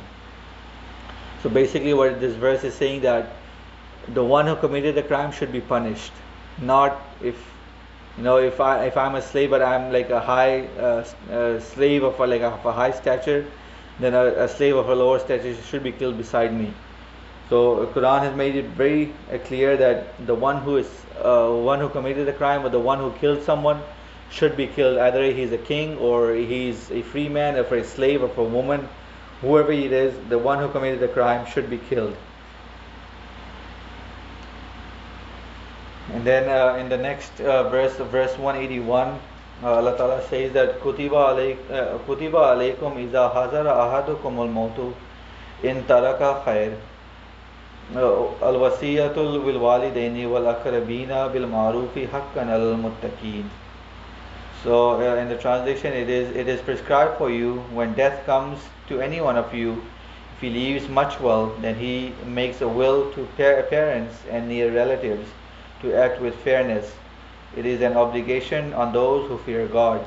So 1.43 1.49
basically, 1.49 1.93
what 1.93 2.19
this 2.19 2.35
verse 2.35 2.63
is 2.63 2.73
saying 2.73 3.01
that 3.01 3.33
the 4.07 4.23
one 4.23 4.47
who 4.47 4.55
committed 4.55 4.95
the 4.95 5.03
crime 5.03 5.31
should 5.31 5.51
be 5.51 5.61
punished, 5.61 6.11
not 6.61 7.01
if 7.21 7.35
you 8.17 8.23
know 8.23 8.37
if 8.37 8.59
i 8.61 8.85
if 8.85 8.95
i'm 8.95 9.15
a 9.15 9.21
slave 9.21 9.49
but 9.49 9.61
i'm 9.61 9.91
like 9.91 10.09
a 10.09 10.19
high 10.19 10.67
uh, 10.77 11.03
uh, 11.31 11.59
slave 11.59 12.03
of 12.03 12.19
a, 12.19 12.27
like 12.27 12.41
a, 12.41 12.47
of 12.47 12.65
a 12.65 12.71
high 12.71 12.91
stature 12.91 13.45
then 13.99 14.13
a, 14.13 14.25
a, 14.43 14.47
slave 14.47 14.75
of 14.75 14.89
a 14.89 14.95
lower 14.95 15.19
stature 15.19 15.55
should 15.63 15.83
be 15.83 15.91
killed 15.91 16.17
beside 16.17 16.53
me 16.53 16.73
so 17.49 17.85
quran 17.87 18.21
has 18.21 18.35
made 18.35 18.55
it 18.55 18.65
very 18.65 19.11
uh, 19.31 19.37
clear 19.39 19.77
that 19.77 20.25
the 20.25 20.35
one 20.35 20.61
who 20.61 20.77
is 20.77 20.89
uh, 21.21 21.49
one 21.49 21.79
who 21.79 21.89
committed 21.89 22.27
the 22.27 22.33
crime 22.33 22.65
or 22.65 22.69
the 22.69 22.79
one 22.79 22.99
who 22.99 23.11
killed 23.19 23.43
someone 23.43 23.81
should 24.33 24.57
be 24.57 24.67
killed. 24.67 24.97
Either 24.97 25.23
he's 25.31 25.51
a 25.51 25.57
king 25.57 25.97
or 25.97 26.33
he's 26.33 26.91
a 26.91 27.01
free 27.03 27.29
man 27.29 27.55
or 27.55 27.63
for 27.63 27.77
a 27.77 27.83
slave 27.83 28.23
or 28.23 28.29
for 28.29 28.41
a 28.41 28.49
woman. 28.49 28.87
Whoever 29.41 29.71
it 29.71 29.91
is 29.91 30.13
the 30.29 30.39
one 30.39 30.59
who 30.59 30.69
committed 30.69 30.99
the 30.99 31.07
crime 31.07 31.45
should 31.45 31.69
be 31.69 31.77
killed. 31.77 32.15
And 36.11 36.25
then 36.25 36.49
uh, 36.49 36.75
in 36.77 36.89
the 36.89 36.97
next 36.97 37.39
uh, 37.41 37.69
verse, 37.69 37.95
verse 37.95 38.37
181, 38.37 39.19
uh, 39.61 39.67
Allah 39.67 40.21
says 40.29 40.51
that 40.53 40.81
Kutiba 40.81 41.15
uh, 41.15 41.97
Kutiba 41.99 42.55
alaykum 42.55 42.97
iza 43.07 43.31
hazara 43.33 43.73
ahadukum 43.85 44.37
al 44.39 44.49
mautu 44.49 44.93
in 45.61 45.83
taraka 45.83 46.43
khair 46.43 46.77
al 52.49 52.77
muttaqin 52.77 53.43
so 54.63 54.91
uh, 54.91 55.15
in 55.15 55.27
the 55.27 55.37
translation 55.37 55.93
it 55.93 56.09
is 56.09 56.35
it 56.35 56.47
is 56.47 56.61
prescribed 56.61 57.17
for 57.17 57.29
you 57.29 57.59
when 57.73 57.93
death 57.93 58.25
comes 58.25 58.59
to 58.87 59.01
any 59.01 59.19
one 59.19 59.37
of 59.37 59.53
you 59.53 59.81
if 60.35 60.41
he 60.41 60.49
leaves 60.49 60.87
much 60.87 61.19
wealth 61.19 61.51
then 61.61 61.75
he 61.75 62.13
makes 62.25 62.61
a 62.61 62.67
will 62.67 63.11
to 63.11 63.25
parents 63.37 64.15
and 64.29 64.47
near 64.47 64.73
relatives 64.73 65.29
to 65.83 65.93
act 65.93 66.19
with 66.19 66.33
fairness. 66.35 66.91
It 67.55 67.65
is 67.67 67.81
an 67.81 67.95
obligation 67.95 68.73
on 68.73 68.93
those 68.93 69.27
who 69.27 69.37
fear 69.39 69.67
God. 69.67 70.03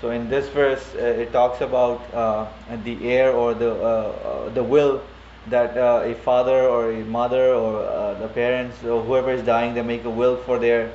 So 0.00 0.10
in 0.10 0.30
this 0.30 0.48
verse, 0.48 0.94
uh, 0.94 0.98
it 0.98 1.32
talks 1.32 1.60
about 1.60 2.00
uh, 2.14 2.46
the 2.84 2.96
heir 3.04 3.32
or 3.32 3.52
the 3.52 3.72
uh, 3.74 3.84
uh 4.30 4.48
the 4.50 4.62
will 4.62 5.02
that 5.50 5.76
uh, 5.76 6.02
a 6.04 6.14
father 6.14 6.62
or 6.68 6.90
a 6.90 7.04
mother 7.04 7.52
or 7.54 7.82
uh, 7.82 8.14
the 8.14 8.28
parents 8.28 8.82
or 8.84 9.02
whoever 9.02 9.32
is 9.32 9.42
dying, 9.44 9.74
they 9.74 9.82
make 9.82 10.04
a 10.04 10.10
will 10.10 10.36
for 10.36 10.58
their 10.58 10.92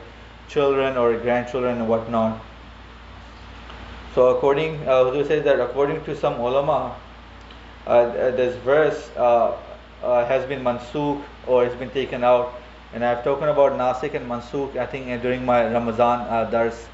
children 0.47 0.97
or 0.97 1.17
grandchildren 1.17 1.77
and 1.77 1.89
whatnot. 1.89 2.39
So 4.15 4.27
according, 4.27 4.87
uh, 4.87 5.05
Huzur 5.05 5.27
says 5.27 5.43
that 5.45 5.59
according 5.59 6.03
to 6.05 6.15
some 6.15 6.39
ulama, 6.39 6.95
this 7.85 8.55
verse 8.57 9.09
has 9.15 10.45
been 10.47 10.63
mansukh 10.63 11.21
or 11.47 11.65
has 11.65 11.75
been 11.75 11.89
taken 11.89 12.23
out 12.23 12.53
and 12.93 13.03
I've 13.03 13.21
spoken 13.21 13.49
about 13.49 13.71
Nasikh 13.71 14.13
and 14.13 14.29
Mansukh, 14.29 14.77
I 14.77 14.85
think, 14.85 15.09
uh, 15.09 15.17
during 15.17 15.43
my 15.43 15.65
Ramadan 15.65 16.27
uh, 16.29 16.49
dars. 16.49 16.87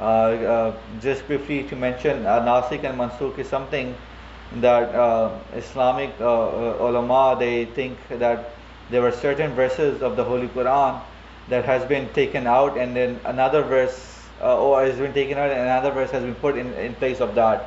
Uh, 0.00 0.02
uh, 0.02 0.76
just 1.00 1.26
briefly 1.26 1.64
to 1.64 1.76
mention, 1.76 2.24
uh, 2.24 2.40
Nasikh 2.40 2.82
and 2.82 2.98
Mansukh 2.98 3.38
is 3.38 3.46
something 3.46 3.94
that 4.60 4.94
uh, 4.94 5.38
Islamic 5.54 6.12
uh, 6.20 6.76
ulama 6.80 7.36
they 7.38 7.64
think 7.64 7.98
that 8.08 8.50
there 8.90 9.02
were 9.02 9.12
certain 9.12 9.52
verses 9.52 10.02
of 10.02 10.16
the 10.16 10.24
Holy 10.24 10.48
Quran 10.48 11.00
that 11.48 11.64
has 11.64 11.84
been 11.84 12.08
taken 12.10 12.46
out, 12.46 12.76
and 12.78 12.94
then 12.96 13.20
another 13.24 13.62
verse 13.62 14.10
or 14.40 14.84
has 14.84 14.98
been 14.98 15.12
taken 15.12 15.38
out, 15.38 15.50
and 15.50 15.60
another 15.60 15.90
verse 15.90 16.10
has 16.10 16.22
been 16.22 16.34
put 16.34 16.56
in, 16.56 16.72
in 16.74 16.94
place 16.94 17.20
of 17.20 17.34
that. 17.34 17.66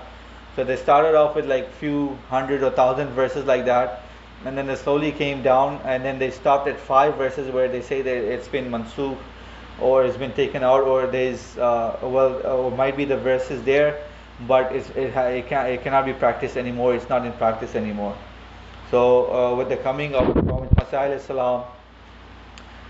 So 0.55 0.63
they 0.63 0.75
started 0.75 1.15
off 1.15 1.35
with 1.35 1.45
like 1.45 1.71
few 1.73 2.17
hundred 2.29 2.63
or 2.63 2.71
thousand 2.71 3.09
verses 3.09 3.45
like 3.45 3.65
that, 3.65 4.01
and 4.45 4.57
then 4.57 4.67
they 4.67 4.75
slowly 4.75 5.11
came 5.11 5.41
down 5.41 5.81
and 5.83 6.03
then 6.05 6.19
they 6.19 6.31
stopped 6.31 6.67
at 6.67 6.79
five 6.79 7.15
verses 7.15 7.51
where 7.51 7.67
they 7.67 7.81
say 7.81 8.01
that 8.01 8.17
it's 8.17 8.47
been 8.47 8.69
mansukh 8.69 9.17
or 9.81 10.05
it's 10.05 10.17
been 10.17 10.33
taken 10.33 10.63
out 10.63 10.81
or 10.81 11.07
there's 11.07 11.57
uh, 11.57 11.97
well 12.01 12.45
or 12.45 12.71
might 12.71 12.95
be 12.95 13.05
the 13.05 13.17
verses 13.17 13.63
there 13.63 14.03
but 14.41 14.71
it, 14.75 14.95
it, 14.95 15.47
can, 15.47 15.65
it 15.65 15.81
cannot 15.83 16.05
be 16.05 16.13
practiced 16.13 16.57
anymore 16.57 16.95
it's 16.95 17.09
not 17.09 17.25
in 17.25 17.31
practice 17.33 17.75
anymore 17.75 18.15
so 18.91 19.33
uh, 19.33 19.55
with 19.55 19.69
the 19.69 19.77
coming 19.77 20.13
of 20.15 20.31
Prophet 20.33 20.69
Masih 20.75 21.19
salam 21.19 21.65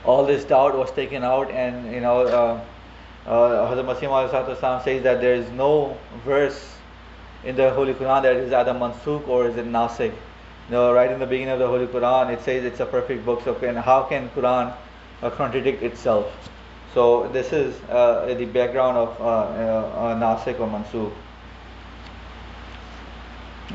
all 0.03 0.25
this 0.25 0.43
doubt 0.43 0.77
was 0.77 0.91
taken 0.91 1.23
out 1.23 1.49
and 1.51 1.91
you 1.93 2.01
know 2.01 2.21
uh, 2.27 2.61
uh, 3.29 3.75
Hazrat 3.75 3.85
Masih 3.85 4.83
says 4.83 5.03
that 5.03 5.21
there 5.21 5.35
is 5.35 5.49
no 5.51 5.97
verse 6.25 6.75
in 7.43 7.55
the 7.55 7.71
Holy 7.71 7.93
Quran 7.93 8.23
that 8.23 8.35
is 8.35 8.51
either 8.51 8.73
mansukh 8.73 9.27
or 9.27 9.47
is 9.47 9.57
it 9.57 9.65
nasikh 9.65 10.13
know, 10.69 10.93
right 10.93 11.11
in 11.11 11.19
the 11.19 11.25
beginning 11.25 11.53
of 11.53 11.59
the 11.59 11.67
Holy 11.67 11.87
Quran, 11.87 12.33
it 12.33 12.41
says 12.41 12.65
it's 12.65 12.79
a 12.79 12.85
perfect 12.85 13.25
book. 13.25 13.43
So, 13.43 13.53
can, 13.53 13.75
how 13.75 14.03
can 14.03 14.29
Quran 14.29 14.73
uh, 15.21 15.29
contradict 15.29 15.81
itself? 15.83 16.31
So, 16.93 17.29
this 17.29 17.53
is 17.53 17.79
uh, 17.89 18.33
the 18.33 18.45
background 18.45 18.97
of 18.97 19.21
uh, 19.21 19.25
uh, 19.25 20.15
Nasikh 20.19 20.59
or 20.59 20.67
Mansukh. 20.67 21.13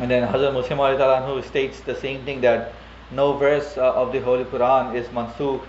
And 0.00 0.10
then 0.10 0.26
Hazrat 0.26 0.54
Muslim 0.54 1.22
who 1.24 1.42
states 1.42 1.80
the 1.80 1.94
same 1.94 2.24
thing 2.24 2.40
that 2.40 2.72
no 3.10 3.34
verse 3.34 3.76
uh, 3.76 3.92
of 3.92 4.12
the 4.12 4.20
Holy 4.20 4.44
Quran 4.44 4.94
is 4.94 5.06
Mansukh. 5.08 5.62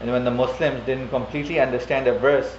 And 0.00 0.10
when 0.10 0.24
the 0.24 0.30
Muslims 0.30 0.84
didn't 0.84 1.08
completely 1.08 1.60
understand 1.60 2.06
a 2.06 2.18
verse, 2.18 2.56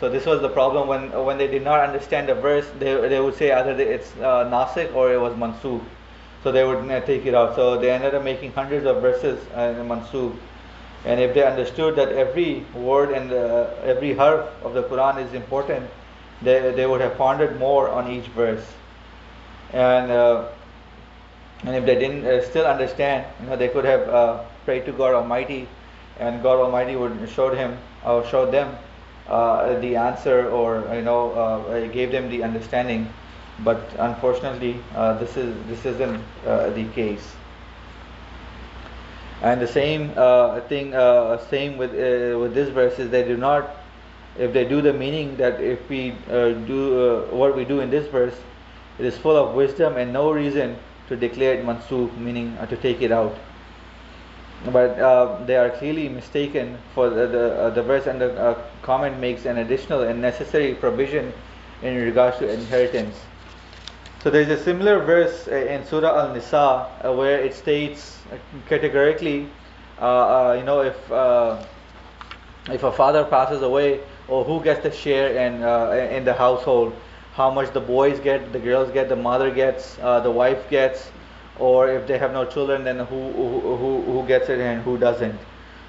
so 0.00 0.08
this 0.08 0.26
was 0.26 0.40
the 0.40 0.48
problem 0.48 0.88
when 0.88 1.10
when 1.24 1.38
they 1.38 1.48
did 1.48 1.64
not 1.64 1.80
understand 1.80 2.30
a 2.30 2.34
verse, 2.34 2.66
they, 2.78 2.94
they 3.08 3.20
would 3.20 3.34
say 3.34 3.52
either 3.52 3.72
it's 3.80 4.14
uh, 4.16 4.48
Nasikh 4.48 4.94
or 4.94 5.12
it 5.12 5.20
was 5.20 5.34
Mansukh 5.34 5.82
so 6.42 6.52
they 6.52 6.64
would 6.64 6.86
take 7.06 7.26
it 7.26 7.34
out. 7.34 7.54
So 7.56 7.78
they 7.78 7.90
ended 7.90 8.14
up 8.14 8.24
making 8.24 8.52
hundreds 8.52 8.86
of 8.86 9.02
verses 9.02 9.40
uh, 9.56 9.74
in 9.78 9.88
Mansukh. 9.88 10.36
And 11.04 11.20
if 11.20 11.34
they 11.34 11.44
understood 11.44 11.96
that 11.96 12.10
every 12.12 12.64
word 12.74 13.10
and 13.10 13.32
uh, 13.32 13.70
every 13.82 14.14
harf 14.14 14.46
of 14.62 14.74
the 14.74 14.82
Quran 14.82 15.24
is 15.24 15.32
important, 15.32 15.88
they, 16.42 16.72
they 16.72 16.86
would 16.86 17.00
have 17.00 17.16
pondered 17.16 17.58
more 17.58 17.88
on 17.88 18.10
each 18.10 18.26
verse. 18.28 18.64
And 19.72 20.10
uh, 20.10 20.48
and 21.64 21.74
if 21.76 21.84
they 21.84 21.98
didn't 21.98 22.24
uh, 22.24 22.42
still 22.42 22.66
understand, 22.66 23.26
you 23.40 23.50
know, 23.50 23.56
they 23.56 23.68
could 23.68 23.84
have 23.84 24.08
uh, 24.08 24.44
prayed 24.64 24.86
to 24.86 24.92
God 24.92 25.14
Almighty, 25.14 25.68
and 26.18 26.42
God 26.42 26.58
Almighty 26.58 26.96
would 26.96 27.28
showed 27.28 27.56
him 27.56 27.76
or 28.04 28.24
showed 28.26 28.52
them 28.52 28.76
uh, 29.28 29.78
the 29.80 29.96
answer, 29.96 30.48
or 30.48 30.84
you 30.94 31.02
know, 31.02 31.90
gave 31.92 32.12
them 32.12 32.30
the 32.30 32.42
understanding. 32.42 33.12
But 33.64 33.80
unfortunately 33.98 34.76
uh, 34.94 35.14
this 35.14 35.36
is 35.36 35.54
this 35.66 35.84
isn't 35.84 36.22
uh, 36.46 36.70
the 36.70 36.84
case. 36.90 37.34
And 39.42 39.60
the 39.60 39.66
same 39.66 40.12
uh, 40.16 40.60
thing 40.62 40.94
uh, 40.94 41.38
same 41.50 41.76
with 41.76 41.90
uh, 41.90 42.38
with 42.38 42.54
this 42.54 42.68
verse 42.70 42.98
is 42.98 43.10
they 43.10 43.24
do 43.24 43.36
not 43.36 43.70
if 44.38 44.52
they 44.52 44.64
do 44.64 44.80
the 44.80 44.92
meaning 44.92 45.36
that 45.36 45.60
if 45.60 45.88
we 45.88 46.12
uh, 46.30 46.50
do 46.70 46.80
uh, 47.00 47.34
what 47.34 47.56
we 47.56 47.64
do 47.64 47.80
in 47.80 47.90
this 47.90 48.06
verse, 48.08 48.34
it 48.98 49.04
is 49.04 49.16
full 49.16 49.36
of 49.36 49.54
wisdom 49.54 49.96
and 49.96 50.12
no 50.12 50.30
reason 50.30 50.76
to 51.08 51.16
declare 51.16 51.54
it 51.54 51.64
mansukh, 51.64 52.16
meaning 52.18 52.56
uh, 52.58 52.66
to 52.66 52.76
take 52.76 53.00
it 53.00 53.12
out. 53.12 53.36
But 54.72 54.98
uh, 54.98 55.44
they 55.46 55.56
are 55.56 55.70
clearly 55.70 56.08
mistaken 56.08 56.78
for 56.94 57.08
the 57.08 57.26
the, 57.26 57.54
uh, 57.54 57.70
the 57.70 57.82
verse 57.82 58.06
and 58.06 58.20
the 58.20 58.34
uh, 58.34 58.62
comment 58.82 59.18
makes 59.20 59.46
an 59.46 59.58
additional 59.58 60.02
and 60.02 60.20
necessary 60.20 60.74
provision 60.74 61.32
in 61.82 61.94
regards 61.94 62.38
to 62.38 62.52
inheritance. 62.52 63.16
So 64.22 64.30
there 64.30 64.42
is 64.42 64.48
a 64.48 64.60
similar 64.60 64.98
verse 65.04 65.46
in 65.46 65.86
Surah 65.86 66.26
Al-Nisa 66.26 67.14
where 67.14 67.38
it 67.38 67.54
states 67.54 68.18
categorically, 68.68 69.46
you 70.00 70.64
know, 70.66 70.82
if 70.82 70.96
if 72.70 72.82
a 72.82 72.92
father 72.92 73.24
passes 73.24 73.62
away, 73.62 74.00
or 74.28 74.44
who 74.44 74.62
gets 74.62 74.82
the 74.82 74.90
share 74.90 75.36
in 75.36 75.62
uh, 75.62 75.90
in 76.10 76.24
the 76.24 76.34
household, 76.34 76.92
how 77.38 77.48
much 77.48 77.72
the 77.72 77.80
boys 77.80 78.18
get, 78.18 78.52
the 78.52 78.58
girls 78.58 78.90
get, 78.90 79.08
the 79.08 79.16
mother 79.16 79.48
gets, 79.48 79.96
uh, 80.02 80.18
the 80.18 80.30
wife 80.30 80.68
gets, 80.68 81.12
or 81.58 81.88
if 81.88 82.04
they 82.08 82.18
have 82.18 82.32
no 82.32 82.44
children, 82.44 82.82
then 82.82 82.98
who 82.98 83.20
who 83.32 84.02
who 84.02 84.26
gets 84.26 84.48
it 84.48 84.58
and 84.58 84.82
who 84.82 84.98
doesn't. 84.98 85.38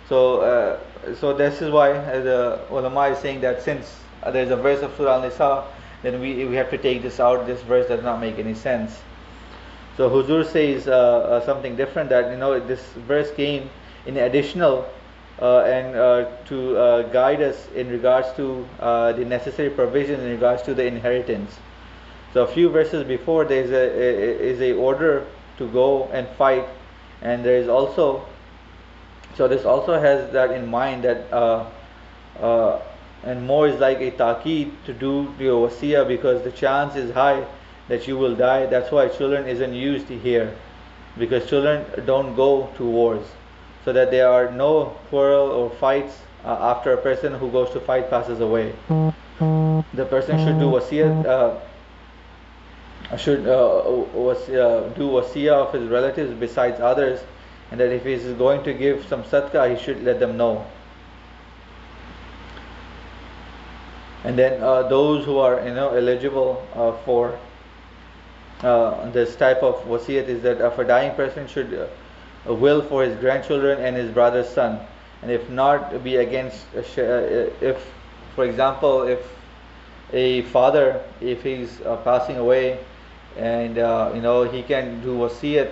So 0.07 0.41
uh, 0.41 1.15
so 1.15 1.33
this 1.33 1.61
is 1.61 1.71
why 1.71 1.93
the 1.93 2.59
ulama 2.69 3.07
is 3.07 3.17
saying 3.17 3.41
that 3.41 3.63
since 3.63 3.99
there 4.21 4.43
is 4.43 4.51
a 4.51 4.55
verse 4.55 4.83
of 4.83 4.95
Surah 4.95 5.15
Al-Nisa, 5.15 5.65
then 6.03 6.21
we 6.21 6.45
we 6.45 6.55
have 6.55 6.69
to 6.69 6.77
take 6.77 7.01
this 7.01 7.19
out. 7.19 7.47
This 7.47 7.61
verse 7.63 7.87
does 7.87 8.03
not 8.03 8.21
make 8.21 8.37
any 8.37 8.53
sense. 8.53 9.01
So 9.97 10.09
Huzur 10.09 10.45
says 10.45 10.87
uh, 10.87 10.93
uh, 10.93 11.45
something 11.45 11.75
different 11.75 12.09
that 12.09 12.31
you 12.31 12.37
know 12.37 12.59
this 12.59 12.93
verse 13.09 13.31
came 13.31 13.69
in 14.05 14.17
additional 14.17 14.85
uh, 14.85 14.98
and 15.41 15.95
uh, 15.95 16.25
to 16.45 16.77
uh, 16.77 17.01
guide 17.03 17.41
us 17.41 17.67
in 17.75 17.89
regards 17.89 18.31
to 18.35 18.67
the 18.79 19.25
necessary 19.25 19.69
provision 19.69 20.19
in 20.19 20.29
regards 20.29 20.61
to 20.63 20.73
the 20.73 20.85
inheritance. 20.85 21.57
So 22.33 22.43
a 22.43 22.47
few 22.47 22.69
verses 22.69 23.07
before 23.07 23.45
there 23.45 23.63
is 23.63 23.71
a 23.71 23.85
is 24.51 24.61
a 24.61 24.73
order 24.73 25.25
to 25.57 25.67
go 25.71 26.09
and 26.11 26.27
fight, 26.37 26.65
and 27.21 27.43
there 27.43 27.57
is 27.57 27.67
also 27.67 28.25
so 29.35 29.47
this 29.47 29.65
also 29.65 29.99
has 29.99 30.31
that 30.33 30.51
in 30.51 30.67
mind 30.67 31.03
that 31.03 31.31
uh, 31.31 31.65
uh, 32.39 32.81
and 33.23 33.45
more 33.47 33.67
is 33.67 33.79
like 33.79 33.99
a 34.01 34.11
taqeed 34.11 34.71
to 34.85 34.93
do 34.93 35.33
your 35.39 35.69
wasiyah 35.69 36.07
because 36.07 36.43
the 36.43 36.51
chance 36.51 36.95
is 36.95 37.11
high 37.13 37.45
that 37.87 38.07
you 38.07 38.17
will 38.17 38.35
die. 38.35 38.65
That's 38.65 38.91
why 38.91 39.07
children 39.07 39.47
isn't 39.47 39.73
used 39.73 40.07
here 40.09 40.53
because 41.17 41.49
children 41.49 41.85
don't 42.05 42.35
go 42.35 42.69
to 42.77 42.83
wars 42.85 43.25
so 43.89 43.93
that 43.93 44.11
there 44.11 44.29
are 44.29 44.51
no 44.51 44.95
quarrel 45.09 45.47
or 45.47 45.71
fights 45.71 46.19
uh, 46.45 46.73
after 46.73 46.93
a 46.93 46.97
person 46.97 47.33
who 47.33 47.49
goes 47.49 47.71
to 47.71 47.79
fight 47.79 48.07
passes 48.07 48.39
away. 48.39 48.71
The 49.39 50.05
person 50.07 50.37
should 50.37 50.59
do 50.59 50.69
wasiyah, 50.69 51.25
uh, 51.25 53.17
should 53.17 53.47
uh, 53.47 53.81
was, 54.13 54.47
uh, 54.47 54.93
do 54.95 55.09
wasiyah 55.09 55.53
of 55.53 55.73
his 55.73 55.89
relatives 55.89 56.31
besides 56.39 56.79
others, 56.79 57.19
and 57.71 57.79
that 57.79 57.91
if 57.91 58.03
he 58.03 58.13
is 58.13 58.31
going 58.37 58.63
to 58.63 58.75
give 58.75 59.07
some 59.07 59.23
sadaqah, 59.23 59.75
he 59.75 59.83
should 59.83 60.03
let 60.03 60.19
them 60.19 60.37
know. 60.37 60.63
And 64.23 64.37
then 64.37 64.61
uh, 64.61 64.83
those 64.83 65.25
who 65.25 65.39
are 65.39 65.65
you 65.65 65.73
know 65.73 65.89
eligible 65.95 66.63
uh, 66.75 66.91
for 67.05 67.39
this 68.61 69.35
type 69.35 69.63
of 69.63 69.83
wasiyat 69.85 70.27
is 70.27 70.43
that 70.43 70.61
if 70.61 70.77
a 70.77 70.83
dying 70.83 71.15
person 71.15 71.47
should 71.47 71.89
a 72.45 72.53
will 72.53 72.81
for 72.81 73.03
his 73.03 73.15
grandchildren 73.19 73.79
and 73.79 73.95
his 73.95 74.11
brother's 74.11 74.49
son. 74.49 74.79
And 75.21 75.31
if 75.31 75.49
not 75.49 76.03
be 76.03 76.17
against 76.17 76.65
uh, 76.75 76.81
if 77.61 77.85
for 78.35 78.45
example 78.45 79.03
if 79.03 79.19
a 80.13 80.41
father 80.43 81.01
if 81.21 81.43
he's 81.43 81.81
uh, 81.81 81.97
passing 81.97 82.37
away 82.37 82.79
and 83.37 83.77
uh, 83.77 84.11
you 84.15 84.21
know 84.21 84.43
he 84.43 84.63
can 84.63 85.01
do 85.01 85.23
a 85.23 85.29
wasiyat 85.29 85.71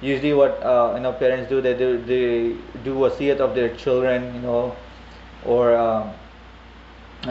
usually 0.00 0.32
what 0.32 0.62
uh, 0.62 0.92
you 0.94 1.00
know 1.00 1.12
parents 1.12 1.48
do 1.48 1.60
they 1.60 1.74
do 1.74 1.98
they 2.04 2.56
do 2.84 2.94
wasiyat 2.94 3.40
of 3.40 3.54
their 3.54 3.74
children 3.76 4.32
you 4.34 4.40
know 4.40 4.74
or 5.44 5.76
um, 5.76 6.12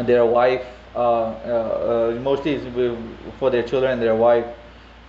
their 0.06 0.26
wife 0.26 0.66
uh, 0.96 1.00
uh, 1.00 2.20
mostly 2.22 2.60
for 3.40 3.50
their 3.50 3.64
children 3.64 3.94
and 3.94 4.02
their 4.02 4.16
wife 4.16 4.46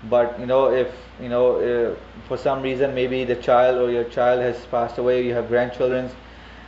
but 0.05 0.39
you 0.39 0.47
know 0.47 0.71
if 0.71 0.89
you 1.21 1.29
know 1.29 1.57
uh, 1.57 1.97
for 2.29 2.37
some 2.37 2.63
reason 2.63 2.95
maybe 2.95 3.25
the 3.25 3.35
child 3.37 3.79
or 3.79 3.91
your 3.91 4.05
child 4.05 4.41
has 4.41 4.65
passed 4.67 4.99
away 4.99 5.25
you 5.25 5.35
have 5.35 5.49
grandchildren 5.49 6.09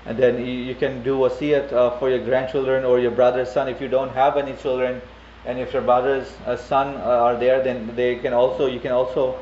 and 0.07 0.19
then 0.19 0.45
you, 0.45 0.53
you 0.53 0.75
can 0.75 1.03
do 1.03 1.17
wasiyat 1.17 1.73
uh, 1.73 1.91
for 1.99 2.11
your 2.11 2.25
grandchildren 2.25 2.85
or 2.85 2.99
your 2.99 3.11
brother's 3.11 3.53
son. 3.53 3.69
If 3.69 3.81
you 3.81 3.89
don't 3.89 4.11
have 4.13 4.37
any 4.37 4.55
children 4.57 5.01
and 5.45 5.59
if 5.59 5.73
your 5.73 5.83
brother's 5.83 6.33
uh, 6.47 6.57
son 6.57 6.97
uh, 6.97 7.01
are 7.01 7.37
there 7.37 7.63
then 7.63 7.95
they 7.95 8.17
can 8.17 8.33
also 8.33 8.67
you 8.67 8.81
can 8.81 8.93
also 8.93 9.39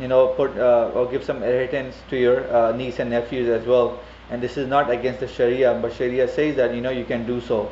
you 0.00 0.08
know 0.08 0.28
put 0.28 0.56
uh, 0.56 0.90
or 0.94 1.06
give 1.06 1.24
some 1.24 1.38
inheritance 1.38 1.96
to 2.10 2.16
your 2.16 2.72
niece 2.74 2.98
and 2.98 3.10
nephews 3.10 3.48
as 3.48 3.66
well. 3.66 4.00
And 4.30 4.42
this 4.42 4.56
is 4.56 4.66
not 4.66 4.90
against 4.90 5.20
the 5.20 5.28
sharia 5.28 5.78
but 5.80 5.92
sharia 5.92 6.26
says 6.28 6.56
that 6.56 6.74
you 6.74 6.80
know 6.80 6.90
you 6.90 7.04
can 7.04 7.26
do 7.26 7.40
so. 7.40 7.70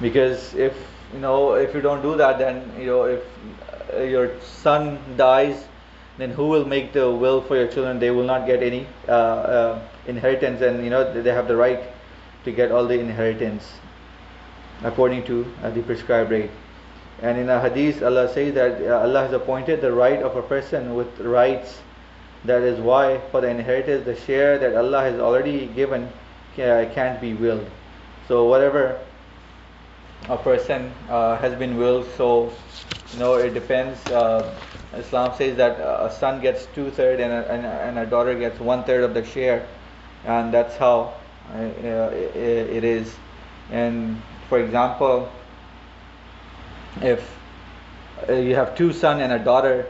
Because 0.00 0.54
if 0.54 0.74
you 1.12 1.20
know 1.20 1.54
if 1.54 1.74
you 1.74 1.80
don't 1.80 2.02
do 2.02 2.16
that 2.16 2.38
then 2.38 2.70
you 2.78 2.86
know 2.86 3.04
if 3.04 3.22
uh, 3.94 4.00
your 4.00 4.40
son 4.40 4.98
dies 5.16 5.66
then 6.18 6.30
who 6.30 6.48
will 6.48 6.64
make 6.64 6.92
the 6.92 7.10
will 7.10 7.42
for 7.42 7.56
your 7.56 7.68
children? 7.68 7.98
They 7.98 8.10
will 8.10 8.24
not 8.24 8.46
get 8.46 8.62
any 8.62 8.86
uh, 9.06 9.12
uh, 9.12 9.88
inheritance 10.06 10.62
and 10.62 10.82
you 10.82 10.90
know 10.90 11.04
they 11.22 11.30
have 11.30 11.48
the 11.48 11.56
right 11.56 11.80
to 12.44 12.52
get 12.52 12.72
all 12.72 12.86
the 12.86 12.98
inheritance 12.98 13.74
according 14.82 15.24
to 15.24 15.46
uh, 15.62 15.70
the 15.70 15.82
prescribed 15.82 16.30
rate. 16.30 16.50
And 17.20 17.38
in 17.38 17.48
a 17.48 17.60
hadith 17.60 18.02
allah 18.02 18.32
says 18.32 18.54
that 18.54 18.80
uh, 18.82 19.00
allah 19.00 19.22
has 19.22 19.32
appointed 19.32 19.80
the 19.80 19.92
right 19.92 20.22
of 20.22 20.36
a 20.36 20.42
person 20.42 20.94
with 20.94 21.18
rights. 21.20 21.80
That 22.44 22.62
is 22.62 22.80
why 22.80 23.20
for 23.30 23.40
the 23.40 23.48
inheritance 23.48 24.04
the 24.04 24.16
share 24.16 24.58
that 24.58 24.74
allah 24.74 25.02
has 25.02 25.20
already 25.20 25.66
given 25.66 26.08
uh, 26.58 26.88
can't 26.94 27.20
be 27.20 27.34
willed. 27.34 27.68
So 28.28 28.46
whatever 28.46 28.98
a 30.28 30.36
person 30.36 30.92
uh, 31.08 31.36
has 31.38 31.54
been 31.58 31.76
willed 31.76 32.06
so 32.16 32.52
you 33.12 33.18
know 33.18 33.34
it 33.34 33.54
depends 33.54 34.04
uh, 34.06 34.54
islam 34.96 35.32
says 35.36 35.56
that 35.56 35.78
a 35.78 36.10
son 36.10 36.40
gets 36.40 36.66
two 36.74 36.90
third 36.90 37.20
and, 37.20 37.32
and, 37.32 37.66
and 37.66 37.98
a, 37.98 38.06
daughter 38.06 38.34
gets 38.34 38.58
one 38.58 38.82
third 38.84 39.04
of 39.04 39.14
the 39.14 39.24
share 39.24 39.66
and 40.24 40.52
that's 40.52 40.76
how 40.76 41.14
uh, 41.54 41.58
it, 41.58 42.36
it 42.36 42.84
is. 42.84 43.14
And 43.70 44.20
for 44.48 44.58
example 44.58 45.30
if 47.02 47.36
uh, 48.28 48.32
you 48.32 48.54
have 48.54 48.74
two 48.76 48.92
son 48.92 49.20
and 49.20 49.32
a 49.32 49.38
daughter 49.38 49.86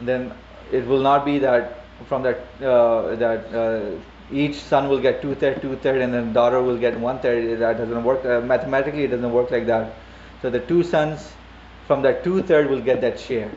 then 0.00 0.32
it 0.72 0.86
will 0.86 1.00
not 1.00 1.24
be 1.24 1.38
that 1.38 1.84
from 2.06 2.22
that 2.22 2.40
uh, 2.62 3.14
that 3.16 3.54
uh, 3.54 3.98
each 4.30 4.56
son 4.56 4.88
will 4.88 5.00
get 5.00 5.22
two 5.22 5.34
third, 5.34 5.62
two 5.62 5.76
third, 5.76 6.00
and 6.00 6.12
then 6.12 6.32
daughter 6.32 6.62
will 6.62 6.76
get 6.78 6.98
one 6.98 7.18
third. 7.18 7.58
That 7.60 7.78
doesn't 7.78 8.04
work 8.04 8.24
uh, 8.24 8.40
mathematically. 8.40 9.04
It 9.04 9.08
doesn't 9.08 9.32
work 9.32 9.50
like 9.50 9.66
that. 9.66 9.94
So 10.42 10.50
the 10.50 10.60
two 10.60 10.82
sons 10.82 11.32
from 11.86 12.02
that 12.02 12.24
two 12.24 12.42
third 12.42 12.68
will 12.68 12.80
get 12.80 13.00
that 13.00 13.18
share. 13.18 13.50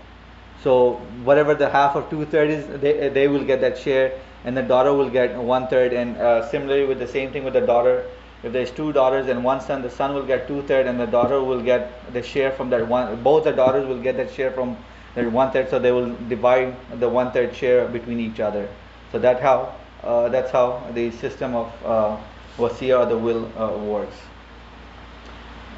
So 0.64 0.94
whatever 1.24 1.56
the 1.56 1.70
half 1.70 1.96
of 1.96 2.10
two 2.10 2.26
third 2.26 2.50
is, 2.50 2.82
they 2.82 3.10
they 3.10 3.28
will 3.28 3.44
get 3.44 3.62
that 3.62 3.78
share, 3.78 4.20
and 4.46 4.56
the 4.56 4.62
daughter 4.62 4.94
will 4.94 5.10
get 5.10 5.36
one 5.36 5.68
third. 5.68 5.94
And 5.94 6.18
uh, 6.18 6.48
similarly 6.50 6.86
with 6.86 7.00
the 7.00 7.08
same 7.08 7.32
thing 7.32 7.44
with 7.44 7.54
the 7.54 7.62
daughter. 7.62 8.06
If 8.44 8.54
there's 8.54 8.72
two 8.72 8.92
daughters 8.92 9.28
and 9.28 9.44
one 9.44 9.62
son, 9.62 9.84
the 9.84 9.90
son 9.90 10.16
will 10.16 10.26
get 10.26 10.48
two 10.48 10.64
third, 10.64 10.88
and 10.88 11.00
the 11.00 11.06
daughter 11.06 11.44
will 11.44 11.62
get 11.62 11.92
the 12.14 12.24
share 12.24 12.52
from 12.52 12.72
that 12.72 12.88
one. 12.88 13.22
Both 13.22 13.44
the 13.44 13.52
daughters 13.52 13.86
will 13.88 14.02
get 14.02 14.18
that 14.18 14.34
share 14.34 14.52
from 14.52 14.78
that 15.14 15.32
one 15.32 15.52
third. 15.52 15.70
So 15.70 15.78
they 15.78 15.92
will 15.92 16.16
divide 16.28 16.76
the 17.00 17.10
one 17.10 17.32
third 17.32 17.56
share 17.56 17.88
between 17.88 18.20
each 18.20 18.40
other. 18.40 18.68
So 19.12 19.20
that 19.20 19.42
how 19.42 19.76
uh, 20.04 20.30
that's 20.30 20.52
how 20.52 20.84
the 20.94 21.12
system 21.12 21.56
of 21.56 21.72
uh, 21.86 22.18
wasiya 22.58 23.00
or 23.02 23.06
the 23.06 23.18
will 23.18 23.46
uh, 23.58 23.78
works. 23.78 24.16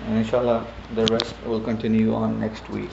And 0.05 0.17
inshallah, 0.17 0.65
the 0.95 1.05
rest 1.07 1.36
will 1.45 1.62
continue 1.62 2.13
on 2.13 2.39
next 2.39 2.69
week. 2.69 2.91